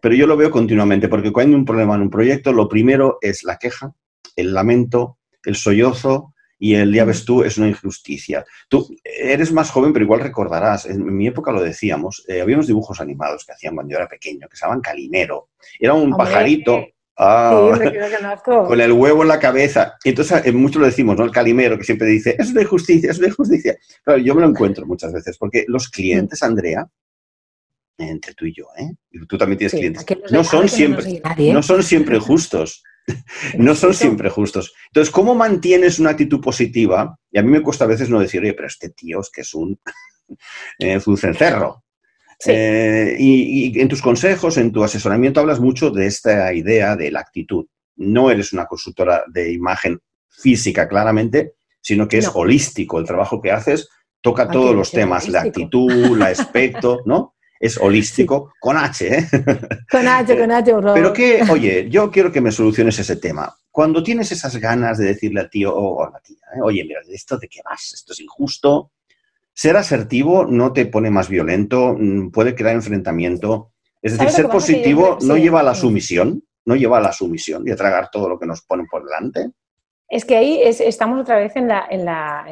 [0.00, 3.18] Pero yo lo veo continuamente, porque cuando hay un problema en un proyecto, lo primero
[3.20, 3.94] es la queja,
[4.34, 8.44] el lamento, el sollozo y el ya ves tú, es una injusticia.
[8.68, 12.68] Tú eres más joven, pero igual recordarás, en mi época lo decíamos, eh, había unos
[12.68, 15.50] dibujos animados que hacían cuando yo era pequeño, que se llamaban Calimero.
[15.78, 17.78] Era un pajarito Ah,
[18.44, 19.96] con el huevo en la cabeza.
[20.02, 21.24] Entonces eh, mucho lo decimos, ¿no?
[21.24, 23.76] El calimero que siempre dice, es de justicia, es de justicia.
[24.04, 26.42] Pero yo me lo encuentro muchas veces, porque los clientes.
[26.42, 26.88] Andrea,
[28.10, 28.90] entre tú y yo, ¿eh?
[29.10, 32.82] Y tú también tienes clientes, no son, siempre, no, son siempre justos.
[33.58, 34.72] no son siempre justos.
[34.86, 37.18] Entonces, ¿cómo mantienes una actitud positiva?
[37.30, 39.40] Y a mí me cuesta a veces no decir, oye, pero este tío es que
[39.40, 39.78] es un,
[40.78, 41.84] es un cencerro.
[42.46, 47.20] Eh, y, en tus consejos, en tu asesoramiento, hablas mucho de esta idea de la
[47.20, 47.66] actitud.
[47.96, 52.98] No eres una consultora de imagen física, claramente, sino que es holístico.
[52.98, 53.88] El trabajo que haces
[54.20, 57.34] toca todos los temas, la actitud, el aspecto, ¿no?
[57.62, 59.28] Es holístico, con H, ¿eh?
[59.88, 60.94] Con H, con H, horror.
[60.94, 63.56] Pero que, oye, yo quiero que me soluciones ese tema.
[63.70, 66.60] Cuando tienes esas ganas de decirle al tío o a la tía, ¿eh?
[66.60, 67.92] oye, mira, ¿esto de qué vas?
[67.94, 68.90] Esto es injusto,
[69.54, 73.72] ser asertivo no te pone más violento, mm, puede crear enfrentamiento.
[74.02, 77.70] Es decir, ser positivo no lleva a la sumisión, no lleva a la sumisión y
[77.70, 79.52] a tragar todo lo que nos ponen por delante.
[80.12, 82.44] Es que ahí estamos otra vez en, la, en, la,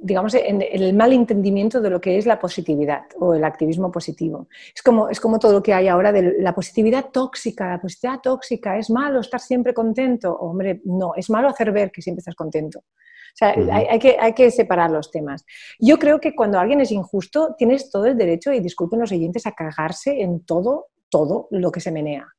[0.00, 4.46] digamos, en, el mal entendimiento de lo que es la positividad o el activismo positivo.
[4.72, 7.68] Es como, es como todo lo que hay ahora de la positividad tóxica.
[7.68, 10.32] La positividad tóxica es malo estar siempre contento.
[10.36, 12.78] Hombre, no, es malo hacer ver que siempre estás contento.
[12.78, 15.44] O sea, hay, que, hay que separar los temas.
[15.80, 19.48] Yo creo que cuando alguien es injusto, tienes todo el derecho, y disculpen los oyentes,
[19.48, 22.32] a cagarse en todo, todo lo que se menea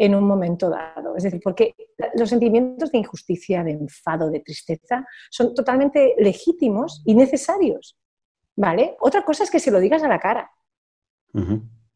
[0.00, 1.14] en un momento dado.
[1.14, 1.74] Es decir, porque
[2.14, 7.98] los sentimientos de injusticia, de enfado, de tristeza son totalmente legítimos y necesarios.
[8.56, 8.96] ¿Vale?
[9.00, 10.50] Otra cosa es que se lo digas a la cara.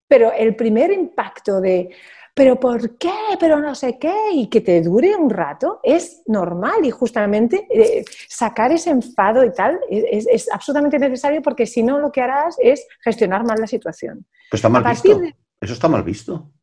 [0.06, 1.90] Pero el primer impacto de,
[2.34, 3.10] pero ¿por qué?
[3.40, 8.04] Pero no sé qué, y que te dure un rato, es normal y justamente eh,
[8.28, 12.86] sacar ese enfado y tal es, absolutamente necesario porque si no lo que harás es
[13.02, 14.26] gestionar mal la situación.
[14.50, 15.20] Pues está mal visto.
[15.60, 16.53] Eso está mal visto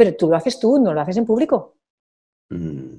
[0.00, 1.74] pero tú lo haces tú, no lo haces en público.
[2.48, 2.94] Mm.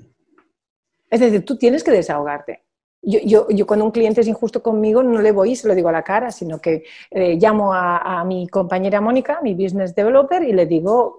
[1.10, 2.62] Es decir, tú tienes que desahogarte.
[3.02, 5.90] Yo, yo, cuando un cliente es injusto conmigo no le voy y se lo digo
[5.90, 10.54] a la cara, sino que eh, llamo a, mi compañera Mónica, mi business developer, y
[10.54, 11.18] le digo,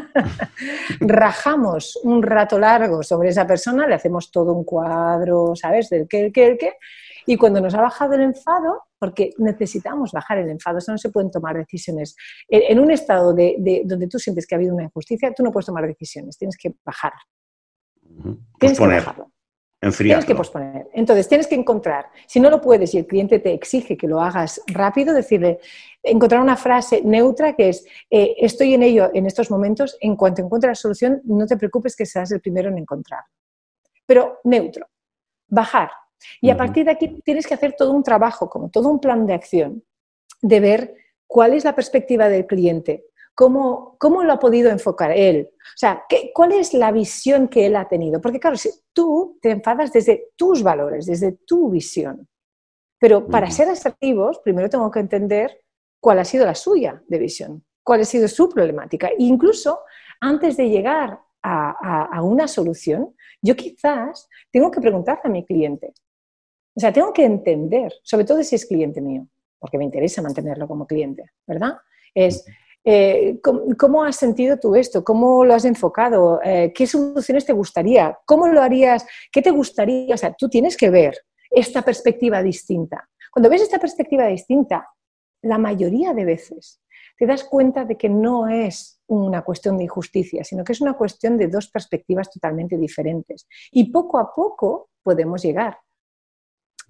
[1.00, 5.90] rajamos un rato largo sobre esa persona, le hacemos todo un cuadro, ¿sabes?
[5.90, 6.76] Del qué, el qué, el qué.
[7.26, 11.10] Y cuando nos ha bajado el enfado, porque necesitamos bajar el enfado, eso no se
[11.10, 12.16] pueden tomar decisiones.
[12.48, 15.66] En, un estado de, donde tú sientes que ha habido una injusticia, tú no puedes
[15.66, 17.12] tomar decisiones, tienes que bajar.
[18.58, 19.32] Tienes que bajarlo.
[19.98, 20.88] Tienes que posponer.
[20.92, 24.20] Entonces, tienes que encontrar, si no lo puedes y el cliente te exige que lo
[24.20, 25.58] hagas rápido, decirle,
[26.04, 30.40] encontrar una frase neutra que es, eh, estoy en ello en estos momentos, en cuanto
[30.40, 33.24] encuentre la solución, no te preocupes que serás el primero en encontrar.
[34.06, 34.86] Pero neutro,
[35.48, 35.90] bajar,
[36.40, 39.26] y a partir de aquí tienes que hacer todo un trabajo, como todo un plan
[39.26, 39.82] de acción,
[40.40, 40.94] de ver
[41.26, 43.04] cuál es la perspectiva del cliente,
[43.34, 47.66] cómo, cómo lo ha podido enfocar él, o sea, ¿qué, cuál es la visión que
[47.66, 48.20] él ha tenido.
[48.20, 52.28] Porque claro, si tú te enfadas desde tus valores, desde tu visión.
[52.98, 55.62] Pero para ser asertivos, primero tengo que entender
[56.00, 59.08] cuál ha sido la suya de visión, cuál ha sido su problemática.
[59.08, 59.80] E incluso
[60.20, 65.92] antes de llegar a, a, una solución, yo quizás tengo que preguntarle a mi cliente,
[66.74, 69.26] o sea, tengo que entender, sobre todo si es cliente mío,
[69.58, 71.76] porque me interesa mantenerlo como cliente, ¿verdad?
[72.14, 72.44] Es,
[72.84, 73.38] eh,
[73.78, 75.04] ¿cómo, has sentido tú esto?
[75.04, 76.40] ¿Cómo lo has enfocado?
[76.42, 78.18] Eh, ¿Qué soluciones te gustaría?
[78.26, 79.06] ¿Cómo lo harías?
[79.30, 80.14] ¿Qué te gustaría?
[80.14, 81.16] O sea, tú tienes que ver
[81.50, 83.08] esta perspectiva distinta.
[83.30, 84.88] Cuando ves esta perspectiva distinta,
[85.42, 86.80] la mayoría de veces
[87.18, 90.94] te das cuenta de que no es una cuestión de injusticia, sino que es una
[90.94, 93.46] cuestión de dos perspectivas totalmente diferentes.
[93.70, 95.78] Y poco a poco podemos llegar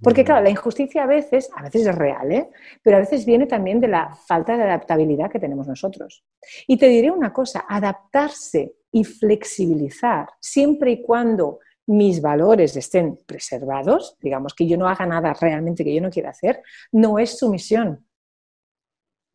[0.03, 2.49] porque claro, la injusticia a veces, a veces es real, ¿eh?
[2.83, 6.25] pero a veces viene también de la falta de adaptabilidad que tenemos nosotros.
[6.67, 14.17] Y te diré una cosa, adaptarse y flexibilizar siempre y cuando mis valores estén preservados,
[14.21, 16.63] digamos que yo no haga nada realmente que yo no quiera hacer,
[16.93, 18.07] no es sumisión,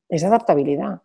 [0.10, 1.02] es adaptabilidad.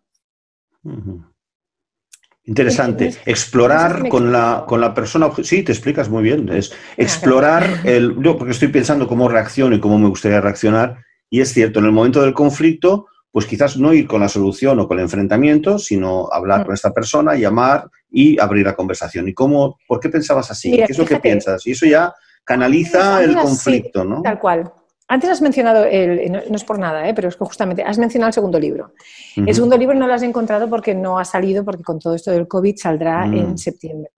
[2.45, 3.15] Interesante.
[3.25, 5.31] Explorar con la, con la persona.
[5.43, 6.49] Sí, te explicas muy bien.
[6.49, 8.15] Es explorar el.
[8.21, 10.97] Yo, porque estoy pensando cómo reacciono y cómo me gustaría reaccionar.
[11.29, 14.79] Y es cierto, en el momento del conflicto, pues quizás no ir con la solución
[14.79, 16.65] o con el enfrentamiento, sino hablar mm.
[16.65, 19.27] con esta persona, llamar y abrir la conversación.
[19.27, 19.79] ¿Y cómo?
[19.87, 20.71] ¿Por qué pensabas así?
[20.71, 21.65] ¿Qué es lo que piensas?
[21.65, 24.21] Y eso ya canaliza el conflicto, ¿no?
[24.21, 24.71] Tal cual.
[25.13, 27.13] Antes has mencionado, el, no, es por nada, ¿eh?
[27.13, 28.93] pero es que justamente has mencionado el segundo libro.
[29.35, 32.31] El segundo libro no lo has encontrado porque no ha salido, porque con todo esto
[32.31, 33.33] del COVID saldrá mm.
[33.35, 34.09] en septiembre.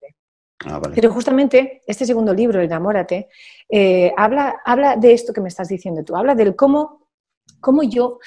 [0.64, 3.28] Ah, pero justamente este segundo libro, Enamórate,
[3.68, 7.09] eh, habla, habla de esto que me estás diciendo tú, habla del cómo,
[7.59, 8.20] cómo yo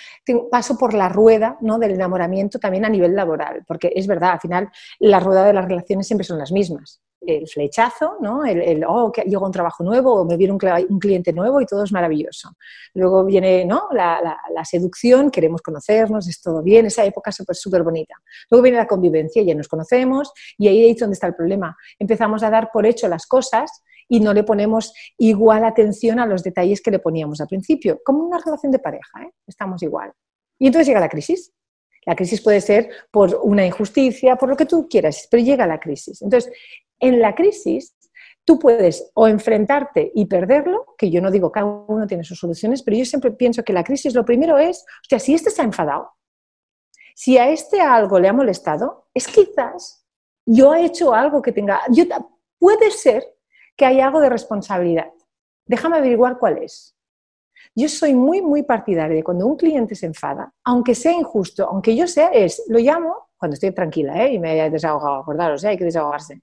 [0.52, 1.80] paso por la rueda ¿no?
[1.80, 5.64] del enamoramiento también a nivel laboral, porque es verdad, al final la rueda de las
[5.64, 8.46] relaciones siempre son las mismas el flechazo, ¿no?
[8.46, 11.84] El, oh, que llega un trabajo nuevo o me viene un, cliente nuevo y todo
[11.84, 12.52] es maravilloso.
[12.94, 13.88] Luego viene ¿no?
[13.92, 18.16] la, seducción, queremos conocernos, es todo bien, esa época es súper bonita.
[18.50, 21.76] Luego viene la convivencia, ya nos conocemos y ahí es donde está el problema.
[22.00, 26.44] Empezamos a dar por hecho las cosas y no le ponemos igual atención a los
[26.44, 29.32] detalles que le poníamos al principio, como una relación de pareja, ¿eh?
[29.46, 30.14] estamos igual.
[30.60, 31.52] Y entonces llega la crisis.
[32.06, 35.78] La crisis puede ser por una injusticia, por lo que tú quieras, pero llega la
[35.78, 36.22] crisis.
[36.22, 36.54] Entonces,
[37.00, 37.96] en la crisis,
[38.48, 42.82] tú puedes o enfrentarte y perderlo, que yo no digo cada uno tiene sus soluciones,
[42.82, 45.62] pero yo siempre pienso que la crisis lo primero es, o sea, si este se
[45.62, 46.12] ha enfadado,
[47.14, 50.06] si a este algo le ha molestado, es quizás
[50.46, 51.82] yo he hecho algo que tenga,
[52.58, 53.22] puede ser
[53.76, 55.12] que haya algo de responsabilidad.
[55.66, 56.96] Déjame averiguar cuál es.
[57.76, 61.98] Yo soy muy, muy partidaria de cuando un cliente se enfada, aunque sea injusto, aunque
[61.98, 64.34] yo sea, es, lo llamo cuando estoy tranquila ¿eh?
[64.34, 65.70] y me he desahogado, acordaros, ¿eh?
[65.70, 66.42] hay que desahogarse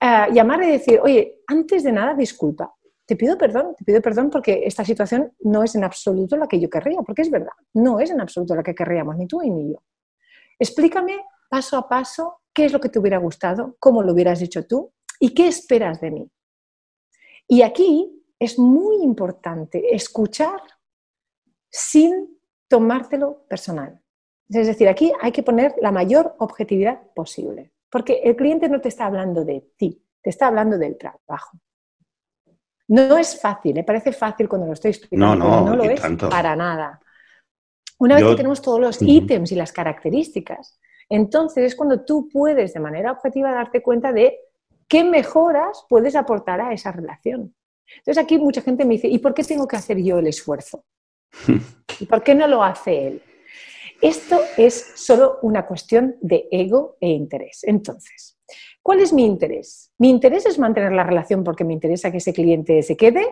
[0.00, 2.74] eh, llamar y decir, oye, antes de nada, disculpa,
[3.06, 6.60] te pido perdón, te pido perdón porque esta situación no es en absoluto la que
[6.60, 9.72] yo querría, porque es verdad, no es en absoluto la que querríamos, ni tú ni
[9.72, 9.82] yo.
[10.58, 14.66] Explícame paso a paso qué es lo que te hubiera gustado, cómo lo hubieras hecho
[14.66, 16.30] tú y qué esperas de mí.
[17.46, 20.60] Y aquí es muy importante escuchar
[21.70, 24.00] sin tomártelo personal.
[24.48, 28.90] Es decir, aquí hay que poner la mayor objetividad posible, porque el cliente no te
[28.90, 31.58] está hablando de ti, te está hablando del trabajo.
[32.88, 36.54] No es fácil, me parece fácil cuando lo estoy explicando, no, no, lo es para
[36.54, 37.00] nada.
[37.96, 40.78] Una vez que tenemos todos los ítems y las características,
[41.08, 44.40] entonces es cuando tú puedes de manera objetiva darte cuenta de
[44.86, 47.54] qué mejoras puedes aportar a esa relación.
[47.96, 50.84] Entonces aquí mucha gente me dice, ¿y por qué tengo que hacer yo el esfuerzo?
[51.98, 53.22] ¿Y por qué no lo hace él?
[54.00, 57.60] Esto es solo una cuestión de ego e interés.
[57.64, 58.38] Entonces,
[58.82, 59.92] ¿cuál es mi interés?
[59.98, 63.26] ¿Mi interés es mantener la relación porque me interesa que ese cliente se quede?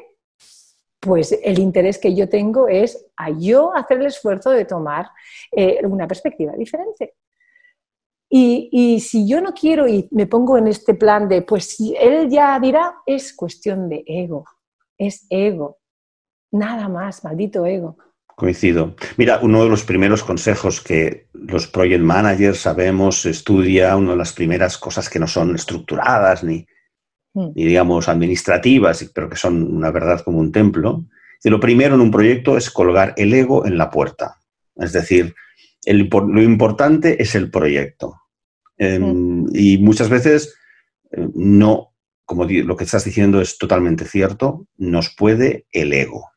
[1.01, 5.11] Pues el interés que yo tengo es a yo hacer el esfuerzo de tomar
[5.53, 7.15] eh, una perspectiva diferente.
[8.37, 12.29] Y, si yo no quiero y me pongo en este plan de, pues si él
[12.29, 14.45] ya dirá, es cuestión de ego,
[14.99, 15.79] es ego,
[16.51, 17.97] nada más, maldito ego.
[18.37, 18.97] Coincido.
[19.17, 24.33] Mira, uno de los primeros consejos que los project managers sabemos, estudia, una de las
[24.33, 26.67] primeras cosas que no son estructuradas ni,
[27.35, 27.51] hmm.
[27.55, 31.05] ni digamos, administrativas, pero que son una verdad como un templo.
[31.45, 34.39] Y lo primero en un proyecto es colgar el ego en la puerta.
[34.77, 35.35] Es decir,
[35.87, 38.17] lo importante es el proyecto.
[38.79, 40.57] Em, y muchas veces
[41.13, 41.95] eh, no,
[42.25, 46.31] como lo que estás diciendo es totalmente cierto, nos puede el ego.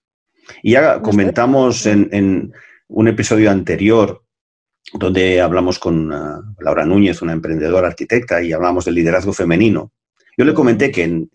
[0.63, 2.53] Y ya comentamos en,
[2.89, 4.23] un episodio anterior
[4.93, 9.91] donde hablamos con uh, Laura Núñez, una emprendedora arquitecta, y hablamos del liderazgo femenino.
[10.37, 11.29] Yo le comenté que en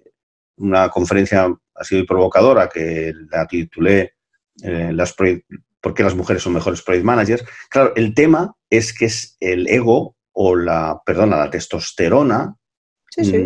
[0.56, 4.14] una conferencia así provocadora que la titulé
[4.62, 7.44] eh, las ¿Por qué las mujeres son mejores project managers?
[7.68, 12.56] Claro, el tema es que es el ego o la, perdona, la testosterona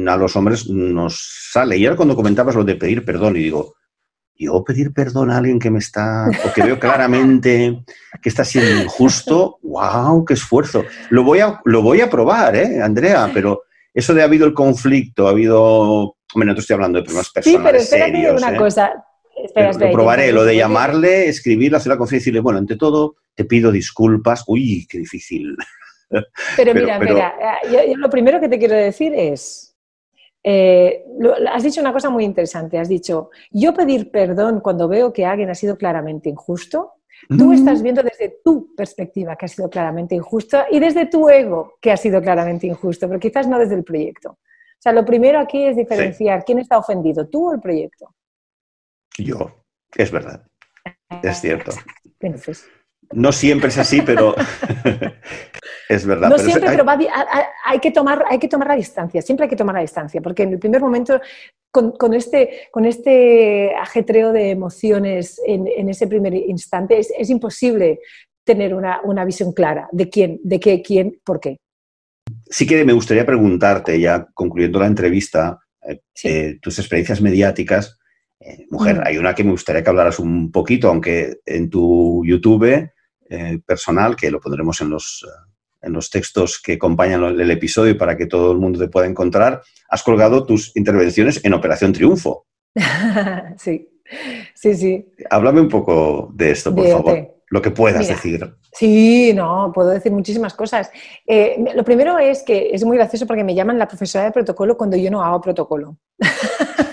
[0.06, 1.76] a los hombres nos sale.
[1.78, 3.74] Y ahora cuando comentabas lo de pedir perdón, y digo,
[4.38, 7.82] yo pedir perdón a alguien que me está, o que veo claramente
[8.22, 10.84] que está siendo injusto, wow, qué esfuerzo.
[11.10, 13.30] Lo voy a, lo voy a probar, ¿eh, Andrea?
[13.32, 17.04] Pero eso de ha habido el conflicto, ha habido, bueno, no te estoy hablando de
[17.04, 18.56] problemas personales sí, pero una ¿eh?
[18.56, 18.92] cosa.
[19.54, 23.44] lo probaré, lo de llamarle, escribirle, hacer la confianza y decirle, bueno, ante todo, te
[23.44, 24.44] pido disculpas.
[24.46, 25.56] Uy, qué difícil.
[26.56, 29.65] Pero, mira, mira, eh, lo primero que te quiero decir es,
[30.48, 31.04] eh,
[31.52, 35.50] has dicho una cosa muy interesante, has dicho, yo pedir perdón cuando veo que alguien
[35.50, 36.92] ha sido claramente injusto,
[37.36, 41.74] tú estás viendo desde tu perspectiva que ha sido claramente injusto y desde tu ego
[41.80, 44.30] que ha sido claramente injusto, pero quizás no desde el proyecto.
[44.30, 48.14] O sea, lo primero aquí es diferenciar quién está ofendido, tú o el proyecto.
[49.18, 49.64] Yo,
[49.96, 50.46] es verdad,
[51.22, 51.72] es cierto.
[52.18, 52.66] Pues,
[53.12, 54.34] no siempre es así, pero
[55.88, 56.28] es verdad.
[56.28, 56.84] No siempre, pero
[57.64, 60.42] hay, que tomar, hay que tomar la distancia, siempre hay que tomar la distancia, porque
[60.42, 61.20] en el primer momento,
[61.70, 68.00] con, este, con este ajetreo de emociones en, ese primer instante, es, imposible
[68.44, 71.56] tener una, visión clara de quién, de qué, quién, por qué.
[72.48, 77.98] Sí que me gustaría preguntarte, ya concluyendo la entrevista, eh, eh, tus experiencias mediáticas.
[78.40, 79.02] Eh, mujer, mm.
[79.04, 82.90] hay una que me gustaría que hablaras un poquito, aunque en tu YouTube
[83.66, 85.26] personal, que lo pondremos en los,
[85.82, 89.62] en los textos que acompañan el episodio para que todo el mundo te pueda encontrar,
[89.88, 92.46] has colgado tus intervenciones en Operación Triunfo.
[93.58, 93.88] sí,
[94.54, 95.06] sí, sí.
[95.30, 97.32] Háblame un poco de esto, por favor.
[97.48, 98.56] Lo que puedas decir.
[98.72, 100.90] Sí, no, puedo decir muchísimas cosas.
[101.26, 104.76] Eh, lo primero es que es muy gracioso porque me llaman la profesora de protocolo
[104.76, 105.96] cuando yo no hago protocolo.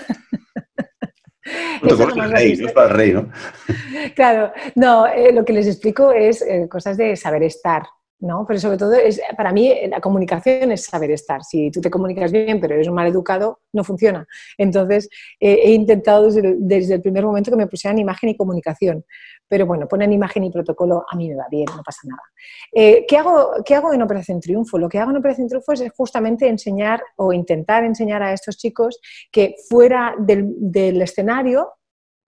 [2.88, 3.30] rey, ¿no?
[4.14, 7.82] Claro, no, eh, lo que les explico es eh, cosas de saber estar,
[8.24, 8.44] ¿no?
[8.46, 11.44] Pero sobre todo, es, para mí la comunicación es saber estar.
[11.44, 14.26] Si tú te comunicas bien, pero eres un mal educado, no funciona.
[14.58, 15.08] Entonces,
[15.38, 19.04] he intentado desde, el primer momento que me pusieran imagen y comunicación.
[19.46, 22.22] Pero bueno, ponen imagen y protocolo, a mí me va bien, no pasa nada.
[22.72, 24.78] Eh, ¿qué, hago, ¿Qué hago en Operación Triunfo?
[24.78, 28.98] Lo que hago en Operación Triunfo es justamente enseñar o intentar enseñar a estos chicos
[29.30, 31.74] que fuera del, del escenario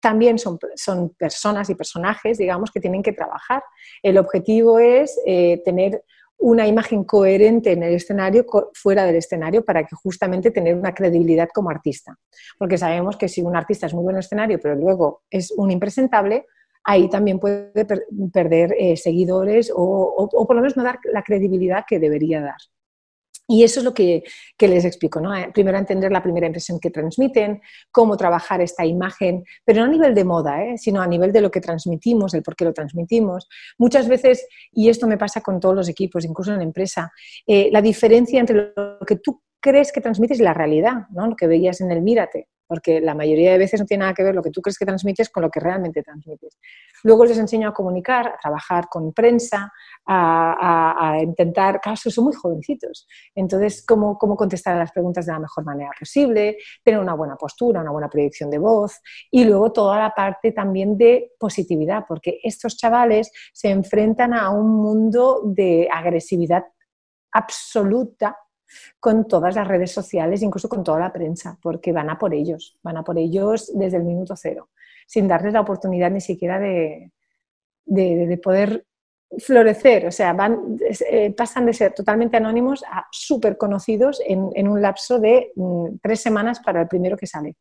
[0.07, 3.61] también son, son, personas y personajes, digamos, que tienen que trabajar.
[4.05, 6.05] El objetivo es eh, tener
[6.39, 11.49] una imagen coherente en el escenario, fuera del escenario, para que justamente tener una credibilidad
[11.53, 12.17] como artista.
[12.57, 16.47] Porque sabemos que si un artista es muy buen escenario, pero luego es un impresentable,
[16.85, 17.85] ahí también puede
[18.33, 22.61] perder eh, seguidores o, por lo menos no dar la credibilidad que debería dar.
[23.49, 24.25] Y eso es lo que,
[24.59, 25.35] les explico, ¿no?
[25.35, 27.61] Eh, primero entender la primera impresión que transmiten,
[27.93, 30.79] cómo trabajar esta imagen, pero no a nivel de moda, ¿eh?
[30.79, 33.49] sino a nivel de lo que transmitimos, el por qué lo transmitimos.
[33.79, 37.13] Muchas veces, y esto me pasa con todos los equipos, incluso en la empresa,
[37.47, 41.27] eh, la diferencia entre lo que tú crees que transmites y la realidad, ¿no?
[41.27, 44.23] lo que veías en el mírate porque la mayoría de veces no tiene nada que
[44.23, 46.59] ver lo que tú crees que transmites con lo que realmente transmites.
[47.03, 49.73] Luego les enseño a comunicar, a trabajar con prensa,
[50.07, 55.41] a, intentar, claro, son muy jovencitos, entonces cómo, cómo contestar a las preguntas de la
[55.41, 59.01] mejor manera posible, tener una buena postura, una buena proyección de voz
[59.31, 64.71] y luego toda la parte también de positividad, porque estos chavales se enfrentan a un
[64.71, 66.65] mundo de agresividad
[67.33, 68.37] absoluta
[69.01, 72.77] con todas las redes sociales, incluso con toda la prensa, porque van a por ellos,
[72.83, 74.71] van a por ellos desde el minuto cero,
[75.07, 77.11] sin darles la oportunidad ni siquiera de,
[77.85, 78.85] de, poder
[79.39, 80.79] florecer, o sea, van,
[81.11, 86.21] eh, pasan de ser totalmente anónimos a súper conocidos en, un lapso de mm, tres
[86.21, 87.55] semanas para el primero que sale.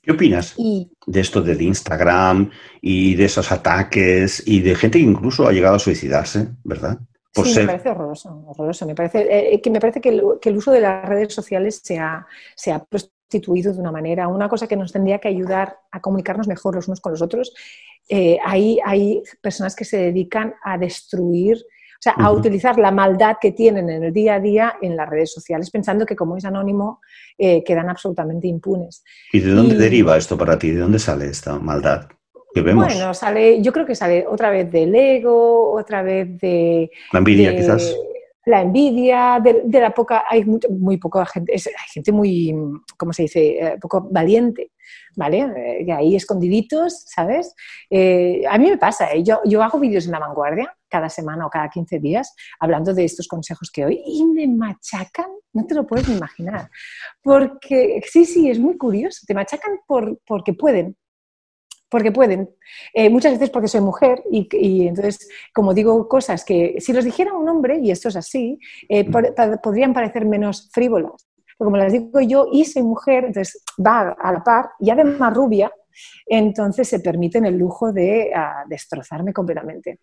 [0.00, 5.46] ¿Qué opinas de esto del Instagram y de esos ataques y de gente que incluso
[5.46, 6.98] ha llegado a suicidarse, verdad?
[7.32, 8.86] Sí, me parece horroroso, horroroso.
[8.86, 11.98] Me parece, eh, eh, que, me parece que el, uso de las redes sociales se
[11.98, 16.00] ha, se ha prostituido de una manera, una cosa que nos tendría que ayudar a
[16.00, 17.54] comunicarnos mejor los unos con los otros.
[18.08, 23.36] Eh, hay, hay personas que se dedican a destruir, o sea, a utilizar la maldad
[23.40, 26.44] que tienen en el día a día en las redes sociales, pensando que como es
[26.44, 27.00] anónimo,
[27.36, 29.02] quedan absolutamente impunes.
[29.32, 30.70] ¿Y de dónde deriva esto para ti?
[30.70, 32.08] ¿De dónde sale esta maldad?
[32.62, 36.90] Bueno, sale, yo creo que sale otra vez del ego, otra vez de...
[37.12, 37.94] La envidia, quizás.
[38.46, 42.54] La envidia, de, la poca, hay muy poca gente, hay gente muy,
[42.96, 44.72] ¿cómo se dice?, eh, poco valiente,
[45.16, 45.82] ¿vale?
[45.84, 47.54] Eh, ahí escondiditos, ¿sabes?
[47.90, 51.50] Eh, a mí me pasa, yo, yo hago vídeos en la vanguardia cada semana o
[51.50, 55.86] cada 15 días hablando de estos consejos que hoy y me machacan, no te lo
[55.86, 56.70] puedes imaginar,
[57.22, 60.96] porque sí, sí, es muy curioso, te machacan por, porque pueden,
[61.88, 62.50] porque pueden.
[62.92, 67.32] Eh, muchas veces porque soy mujer y, entonces, como digo cosas que si los dijera
[67.32, 68.58] un hombre, y esto es así,
[68.88, 69.08] eh,
[69.62, 71.26] podrían parecer menos frívolas.
[71.58, 75.34] Pero como las digo yo y soy mujer, entonces va a la par y además
[75.34, 75.72] rubia,
[76.26, 79.98] entonces se permiten el lujo de ah, destrozarme completamente.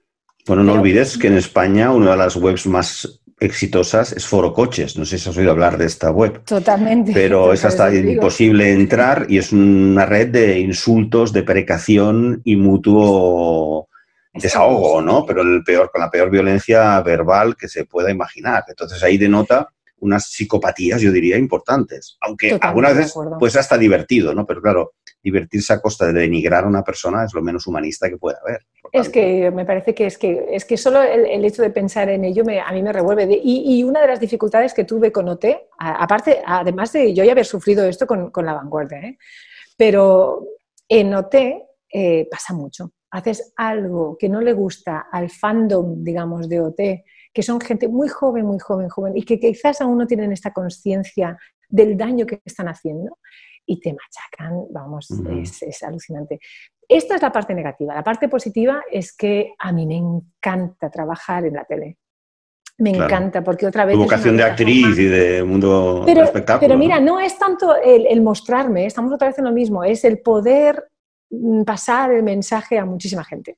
[0.48, 4.98] Bueno, no olvides que en España una de las webs más exitosas es Foro Coches.
[4.98, 6.44] No sé si has oído hablar de esta web.
[6.44, 7.12] Totalmente.
[7.14, 13.90] Pero es hasta imposible entrar y es una red de insultos, de precación y mutuo
[14.34, 15.26] desahogo, ¿no?
[15.26, 18.64] Pero el peor, con la peor violencia verbal que se pueda imaginar.
[18.68, 19.70] Entonces ahí denota
[20.00, 22.18] unas psicopatías, yo diría, importantes.
[22.22, 24.46] Aunque algunas veces pues hasta divertido, ¿no?
[24.46, 24.94] Pero claro,
[25.24, 28.66] divertirse a costa de denigrar a una persona es lo menos humanista que puede haber.
[28.92, 32.24] Es que me parece que es que, es que solo el, hecho de pensar en
[32.26, 33.28] ello me, a mí me revuelve.
[33.44, 35.46] y, una de las dificultades que tuve con OT,
[35.78, 39.18] aparte, además de yo ya haber sufrido esto con, con la vanguardia, ¿eh?
[39.78, 40.46] pero
[40.88, 41.36] en OT
[41.92, 42.92] eh, pasa mucho.
[43.12, 46.80] Haces algo que no le gusta al fandom, digamos, de OT,
[47.36, 50.54] que son gente muy joven, muy joven, joven, y que quizás aún no tienen esta
[50.54, 53.20] conciencia del daño que están haciendo
[53.66, 56.40] y te machacan, vamos, es, alucinante.
[56.88, 57.94] Esta es la parte negativa.
[57.94, 61.98] La parte positiva es que a mí me encanta trabajar en la tele.
[62.78, 63.96] Me encanta, porque otra vez...
[63.96, 66.68] Tu vocación de actriz y de mundo pero, espectáculo.
[66.68, 70.20] Pero mira, no es tanto el, mostrarme, estamos otra vez en lo mismo, es el
[70.20, 70.86] poder
[71.30, 73.58] mm, pasar el mensaje a muchísima gente.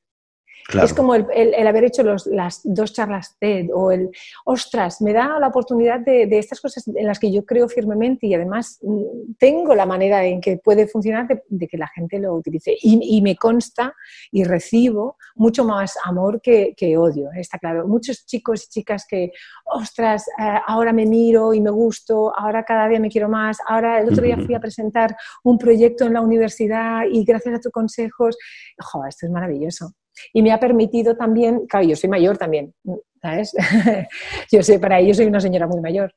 [0.83, 4.09] Es como el, haber hecho las dos charlas TED o el,
[4.43, 8.33] ostras, me da la oportunidad de, estas cosas en las que yo creo firmemente y
[8.33, 12.75] además mm, tengo la manera en que puede funcionar de, que la gente lo utilice.
[12.81, 13.95] Y, me consta
[14.31, 17.39] y recibo mucho más amor que, odio, ¿eh?
[17.39, 17.87] está claro.
[17.87, 19.31] Muchos chicos y chicas que,
[19.65, 24.01] ostras, eh, ahora me miro y me gusto, ahora cada día me quiero más, ahora
[24.01, 27.71] el otro día fui a presentar un proyecto en la universidad y gracias a tus
[27.71, 28.37] consejos,
[28.79, 29.93] jo, esto es maravilloso.
[30.33, 32.73] Y me ha permitido también, claro, yo soy mayor también,
[33.21, 33.53] ¿sabes?
[34.51, 36.13] yo sé, para ello soy una señora muy mayor,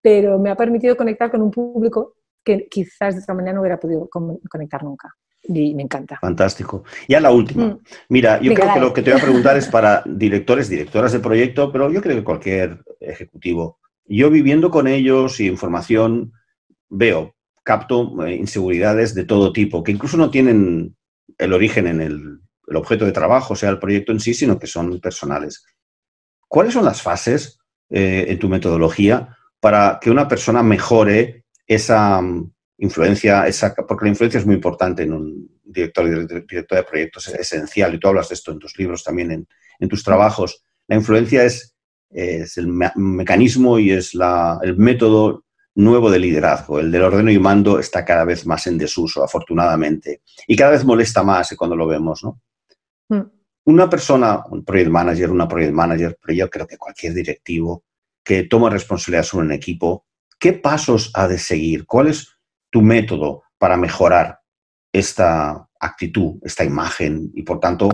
[0.00, 3.78] pero me ha permitido conectar con un público que quizás de otra manera no hubiera
[3.78, 5.12] podido conectar nunca.
[5.42, 6.18] Y me encanta.
[6.20, 6.84] Fantástico.
[7.08, 7.66] Ya la última.
[7.66, 7.80] Mm.
[8.08, 11.20] Mira, yo creo que lo que te voy a preguntar es para directores, directoras de
[11.20, 13.78] proyecto, pero yo creo que cualquier ejecutivo.
[14.06, 16.32] Yo viviendo con ellos y información,
[16.88, 20.96] veo, capto eh, inseguridades de todo tipo, que incluso no tienen
[21.38, 24.66] el origen en el el objeto de trabajo, sea el proyecto en sí, sino que
[24.66, 25.64] son personales.
[26.48, 27.58] ¿Cuáles son las fases
[27.90, 33.44] eh, en tu metodología para que una persona mejore esa mm, influencia,
[33.86, 36.06] porque la influencia es muy importante en un director,
[36.46, 39.46] director de proyectos, es esencial, y tú hablas de esto en tus libros también,
[39.78, 40.64] en, tus trabajos.
[40.88, 41.76] La influencia es
[42.10, 45.44] es el mecanismo y es el método
[45.74, 46.80] nuevo de liderazgo.
[46.80, 50.22] El del ordeno y mando está cada vez más en desuso, afortunadamente.
[50.46, 52.40] Y cada vez molesta más cuando lo vemos, ¿no?
[53.66, 57.84] Una persona, un project manager, una project manager, pero yo creo que cualquier directivo
[58.22, 60.06] que toma responsabilidad sobre un equipo,
[60.38, 61.84] ¿qué pasos ha de seguir?
[61.84, 62.28] ¿Cuál es
[62.70, 64.38] tu método para mejorar
[64.92, 67.90] esta actitud, esta imagen y, por tanto,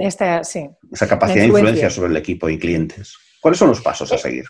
[0.91, 3.17] esa capacidad de influencia sobre el equipo y clientes?
[3.41, 4.45] ¿Cuáles son los pasos a seguir?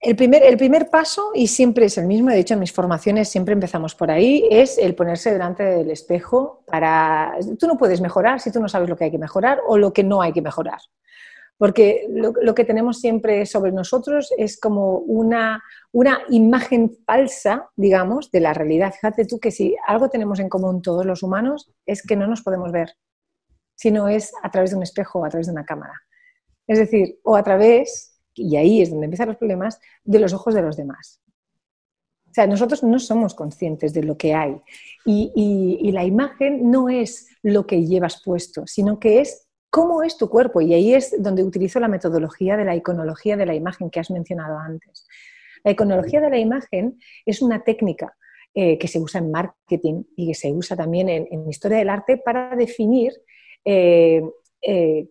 [0.00, 3.28] El primer, el primer paso, y siempre es el mismo, de hecho en mis formaciones
[3.28, 7.36] siempre empezamos por ahí, es el ponerse delante del espejo para...
[7.58, 9.92] Tú no puedes mejorar si tú no sabes lo que hay que mejorar o lo
[9.92, 10.78] que no hay que mejorar.
[11.56, 18.38] Porque lo, que tenemos siempre sobre nosotros es como una, una imagen falsa, digamos, de
[18.38, 18.94] la realidad.
[18.94, 22.42] Fíjate tú que si algo tenemos en común todos los humanos es que no nos
[22.42, 22.94] podemos ver,
[23.74, 25.94] sino es a través de un espejo o a través de una cámara.
[26.68, 30.54] Es decir, o a través y ahí es donde empiezan los problemas, de los ojos
[30.54, 31.20] de los demás.
[32.30, 34.60] O sea, nosotros no somos conscientes de lo que hay
[35.04, 40.28] y, la imagen no es lo que llevas puesto, sino que es cómo es tu
[40.28, 40.60] cuerpo.
[40.60, 44.10] Y ahí es donde utilizo la metodología de la iconología de la imagen que has
[44.10, 45.06] mencionado antes.
[45.64, 48.14] La iconología de la imagen es una técnica
[48.54, 52.18] eh, que se usa en marketing y que se usa también en, historia del arte
[52.18, 53.12] para definir
[53.64, 54.22] eh,
[54.62, 55.08] eh,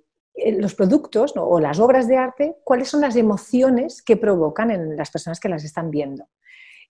[0.58, 5.12] los productos o las obras de arte, cuáles son las emociones que provocan en las
[5.12, 6.26] personas que las están viendo.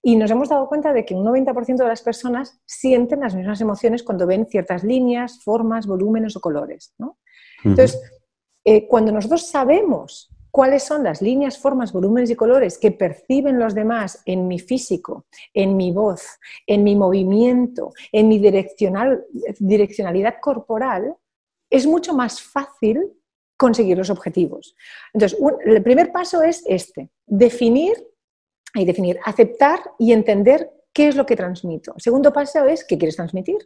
[0.02, 3.60] Y nos hemos dado cuenta de que un 90% de las personas sienten las mismas
[3.62, 6.94] emociones cuando ven ciertas líneas, formas, volúmenes o colores.
[7.64, 8.00] Entonces,
[8.64, 13.76] eh, cuando nosotros sabemos cuáles son las líneas, formas, volúmenes y colores que perciben los
[13.76, 21.16] demás en mi físico, en mi voz, en mi movimiento, en mi direccionalidad corporal,
[21.70, 23.14] es mucho más fácil
[23.58, 24.76] conseguir los objetivos.
[25.14, 27.94] Entonces, el primer paso es este, definir
[28.74, 31.94] y definir, aceptar y entender qué es lo que transmito.
[31.96, 33.58] El segundo paso es qué quieres transmitir.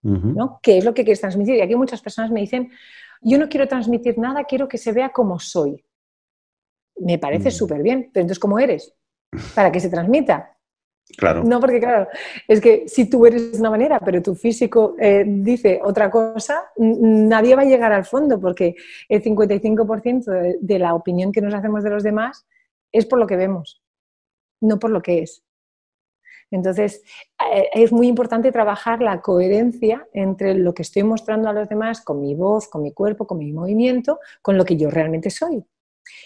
[0.00, 0.60] ¿no?
[0.62, 1.56] ¿Qué es lo que quieres transmitir?
[1.56, 2.70] Y aquí muchas personas me dicen,
[3.20, 5.84] yo no quiero transmitir nada, quiero que se vea como soy.
[6.96, 7.52] Me parece mm.
[7.52, 8.94] súper bien, pero entonces, ¿cómo eres?
[9.54, 10.56] Para que se transmita.
[11.16, 11.42] Claro.
[11.42, 12.08] No, porque claro,
[12.46, 16.70] es que si tú eres de una manera, pero tu físico eh, dice otra cosa,
[16.76, 18.76] nadie va a llegar al fondo, porque
[19.08, 22.46] el 55% de, la opinión que nos hacemos de los demás
[22.92, 23.82] es por lo que vemos,
[24.60, 25.42] no por lo que es.
[26.50, 27.02] Entonces,
[27.52, 32.00] eh, es muy importante trabajar la coherencia entre lo que estoy mostrando a los demás
[32.00, 35.64] con mi voz, con mi cuerpo, con mi movimiento, con lo que yo realmente soy.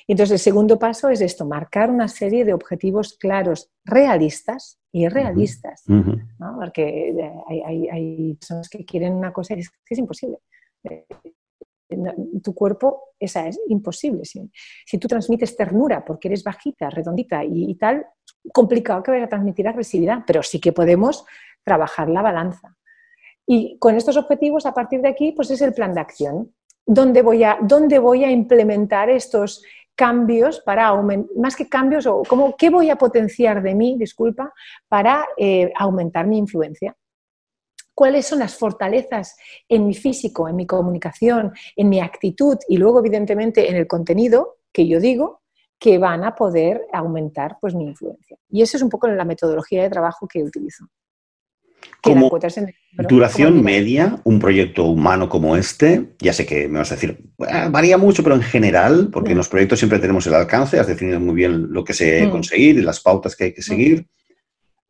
[0.06, 5.84] Entonces, el segundo paso es esto, marcar una serie de objetivos claros, realistas y realistas,
[6.58, 10.38] porque eh, hay, personas que quieren una cosa y es que es imposible.
[10.84, 11.06] Eh,
[12.42, 14.24] tu cuerpo, esa es imposible.
[14.24, 18.06] Si, tú transmites ternura porque eres bajita, redondita y, tal,
[18.52, 21.24] complicado que vaya a transmitir agresividad, pero sí que podemos
[21.64, 22.76] trabajar la balanza.
[23.46, 26.52] Y con estos objetivos, a partir de aquí, pues es el plan de acción.
[26.84, 29.62] ¿Dónde voy a, dónde voy a implementar estos,
[29.94, 34.52] cambios para aumentar, más que cambios, o como, ¿qué voy a potenciar de mí, disculpa,
[34.88, 36.96] para eh, aumentar mi influencia?
[37.94, 39.36] ¿Cuáles son las fortalezas
[39.68, 44.56] en mi físico, en mi comunicación, en mi actitud y luego, evidentemente, en el contenido
[44.72, 45.42] que yo digo
[45.78, 48.38] que van a poder aumentar pues, mi influencia?
[48.48, 50.86] Y eso es un poco la metodología de trabajo que utilizo.
[52.02, 52.30] Como
[53.08, 57.18] duración media, un proyecto humano como este, ya sé que me vas a decir,
[57.70, 61.20] varía mucho, pero en general, porque en los proyectos siempre tenemos el alcance, has definido
[61.20, 62.30] muy bien lo que se debe mm.
[62.30, 64.06] conseguir y las pautas que hay que seguir.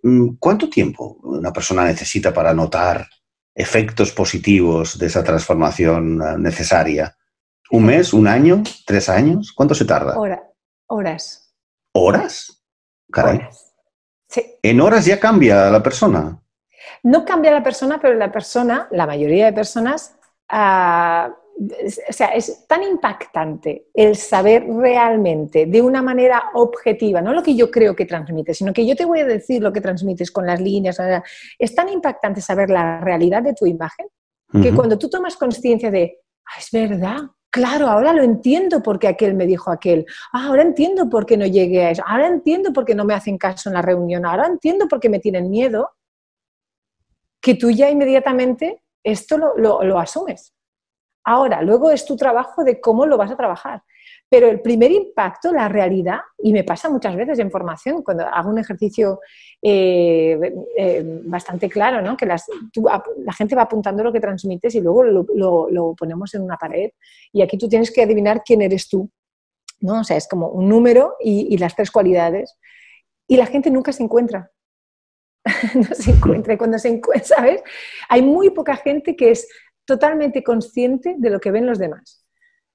[0.03, 3.07] Mm, ¿Cuánto tiempo una persona necesita para notar
[3.55, 7.16] efectos positivos de esa transformación eh, necesaria?
[7.70, 8.12] ¿Un mes?
[8.12, 8.62] ¿Un año?
[8.84, 9.53] ¿Tres años?
[9.53, 10.18] ¿Cuánto se tarda?
[10.88, 11.55] horas.
[11.93, 12.62] ¿Horas?
[13.11, 13.40] Caray.
[14.62, 16.41] En horas ya cambia la persona.
[17.05, 20.16] No cambia la persona, pero la persona, la mayoría de personas,
[20.48, 21.34] ah,
[22.09, 27.55] o sea, es tan impactante el saber realmente, de una manera objetiva, no lo que
[27.55, 30.46] yo creo que transmites, sino que yo te voy a decir lo que transmites con
[30.46, 30.98] las líneas.
[31.59, 34.07] Es tan impactante saber la realidad de tu imagen
[34.62, 37.16] que cuando tú tomas conciencia de, ah, es verdad,
[37.50, 41.46] claro, ahora lo entiendo porque aquel me dijo aquel, ah, ahora entiendo por qué no
[41.46, 44.46] llegué a eso, ahora entiendo por qué no me hacen caso en la reunión, ahora
[44.46, 45.90] entiendo por qué me tienen miedo,
[47.43, 50.55] que tú ya inmediatamente esto lo, asumes.
[51.24, 53.82] Ahora, luego es tu trabajo de cómo lo vas a trabajar.
[54.28, 58.49] Pero el primer impacto, la realidad, y me pasa muchas veces en formación, cuando hago
[58.49, 59.20] un ejercicio
[59.61, 60.38] eh,
[60.76, 62.16] eh, bastante claro, ¿no?
[62.16, 62.38] que la
[63.36, 66.90] gente va apuntando lo que transmites y luego lo, lo, ponemos en una pared.
[67.32, 69.11] Y aquí tú tienes que adivinar quién eres tú
[69.82, 70.01] ¿no?
[70.01, 72.57] O sea, es como un número y, las tres cualidades.
[73.28, 74.51] Y la gente nunca se encuentra.
[75.74, 76.55] no se encuentra.
[76.55, 77.62] Y cuando se encuentra, ¿sabes?
[78.09, 79.49] Hay muy poca gente que es
[79.84, 82.24] totalmente consciente de lo que ven los demás.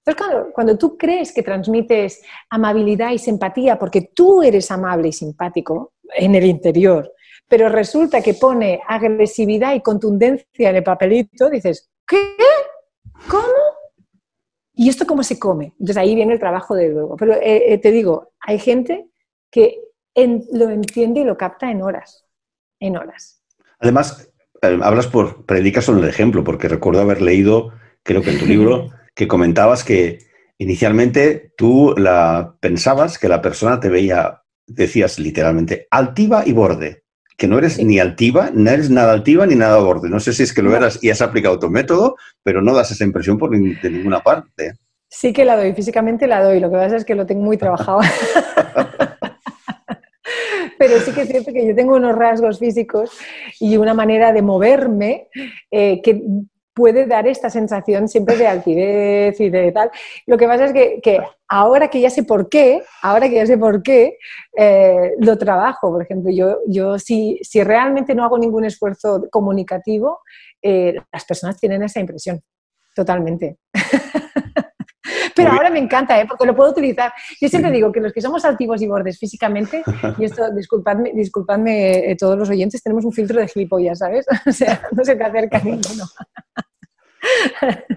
[0.06, 5.14] Entonces, cuando, cuando tú crees que transmites amabilidad y simpatía porque tú eres amable y
[5.14, 7.14] simpático en el interior,
[7.48, 12.36] pero resulta que pone agresividad y contundencia en el papelito, dices, ¿qué?
[13.30, 13.44] ¿Cómo?
[14.74, 15.74] ¿Y esto cómo se come?
[15.80, 17.16] Entonces ahí viene el trabajo de luego.
[17.18, 19.10] Pero eh, eh, te digo, hay gente
[19.50, 19.82] que
[20.52, 22.27] lo entiende y lo capta en horas,
[22.80, 23.42] en horas.
[23.80, 24.30] Además,
[24.62, 27.72] eh, hablas por, predicas sobre el ejemplo, porque recuerdo haber leído,
[28.04, 30.20] creo que en tu libro, que comentabas que
[30.58, 37.04] inicialmente tú la pensabas que la persona te veía, decías literalmente, altiva y borde
[37.38, 40.10] que no eres ni altiva, no eres nada altiva ni nada borde.
[40.10, 42.92] No sé si es que lo eras y has aplicado tu método, pero no das
[42.92, 44.74] esa impresión por de ninguna parte.
[45.08, 47.58] Sí que la doy, físicamente la doy, lo que pasa es que lo tengo muy
[47.58, 48.00] trabajado.
[50.78, 53.12] pero sí que es cierto que yo tengo unos rasgos físicos
[53.60, 55.28] y una manera de moverme
[55.72, 56.22] eh, que
[56.78, 59.90] puede dar esta sensación siempre de altivez y de tal.
[60.28, 63.58] Lo que pasa es que, ahora que ya sé por qué, ahora que ya sé
[63.58, 64.20] por qué,
[64.56, 65.92] eh, lo trabajo.
[65.92, 70.20] Por ejemplo, yo, yo si, si realmente no hago ningún esfuerzo comunicativo,
[70.62, 72.42] eh, las personas tienen esa impresión,
[72.94, 73.58] totalmente.
[75.38, 76.26] Pero ahora me encanta, ¿eh?
[76.28, 77.14] porque lo puedo utilizar.
[77.40, 79.84] Yo siempre digo que los que somos altivos y bordes físicamente,
[80.18, 84.26] y esto, disculpadme, disculpadme todos los oyentes, tenemos un filtro de gilipollas, ¿sabes?
[84.48, 86.06] O sea, no se te acerca ninguno.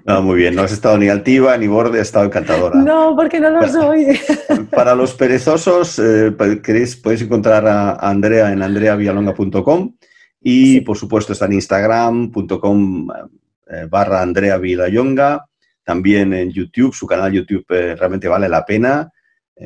[0.05, 2.77] No, muy bien, no has estado ni altiva ni borde, has estado encantadora.
[2.77, 4.19] No, porque no lo soy.
[4.71, 9.95] Para los perezosos, eh, queréis, podéis encontrar a Andrea en andreavillalonga.com
[10.41, 13.09] y por supuesto está en instagram.com
[13.71, 15.47] eh, barra Andrea Villayonga,
[15.91, 19.11] también en YouTube, su canal YouTube eh, realmente vale la pena.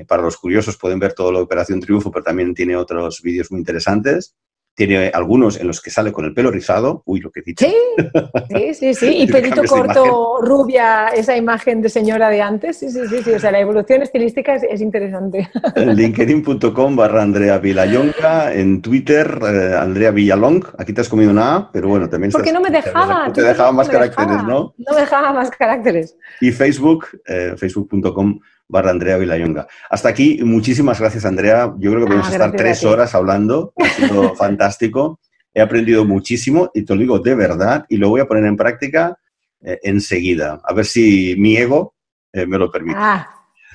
[0.09, 3.51] para los curiosos pueden ver todo lo de Operación Triunfo, pero también tiene otros vídeos
[3.51, 4.35] muy interesantes.
[4.75, 7.03] Tiene algunos en los que sale con el pelo rizado.
[7.07, 7.65] Uy, lo que he dicho.
[7.65, 9.15] Sí, sí, sí.
[9.25, 12.79] Y pelito corto, rubia, esa imagen de señora de antes.
[12.79, 13.23] Sí, sí, sí.
[13.23, 13.31] sí.
[13.31, 15.49] O sea, la evolución estilística es, interesante.
[15.77, 18.53] En linkedin.com barra Andrea Villayonga.
[18.53, 20.65] En Twitter, eh, Andrea Villalong.
[20.79, 23.33] Aquí te has comido una A, pero bueno, también Porque no me dejaba.
[23.33, 24.75] te dejaba más caracteres, ¿no?
[24.77, 26.17] No me dejaba más caracteres.
[26.41, 29.67] Y Facebook, eh, facebook.com barra Andrea Vilayonga.
[29.91, 31.75] Hasta aquí, muchísimas gracias, Andrea.
[31.79, 33.73] Yo creo que podemos ah, estar tres horas hablando.
[33.77, 35.21] Ha sido fantástico.
[35.53, 38.57] He aprendido muchísimo y te lo digo de verdad y lo voy a poner en
[38.57, 39.19] práctica
[39.61, 40.61] eh, enseguida.
[40.65, 41.95] A ver si mi ego
[42.33, 42.99] eh, me lo permite.
[43.01, 43.29] Ah,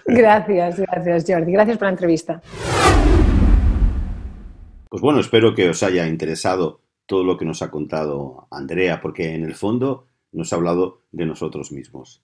[0.05, 1.53] gracias, gracias, Jordi.
[1.53, 2.41] Gracias por la entrevista.
[4.89, 9.33] Pues bueno, espero que os haya interesado todo lo que nos ha contado Andrea, porque
[9.33, 12.23] en el fondo nos ha hablado de nosotros mismos.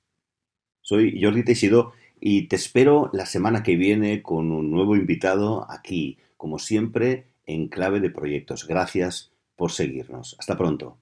[0.81, 1.93] Soy Jordi Teixido
[2.27, 7.67] y te espero la semana que viene con un nuevo invitado aquí, como siempre, en
[7.67, 8.67] clave de proyectos.
[8.67, 10.35] Gracias por seguirnos.
[10.39, 10.97] Hasta pronto.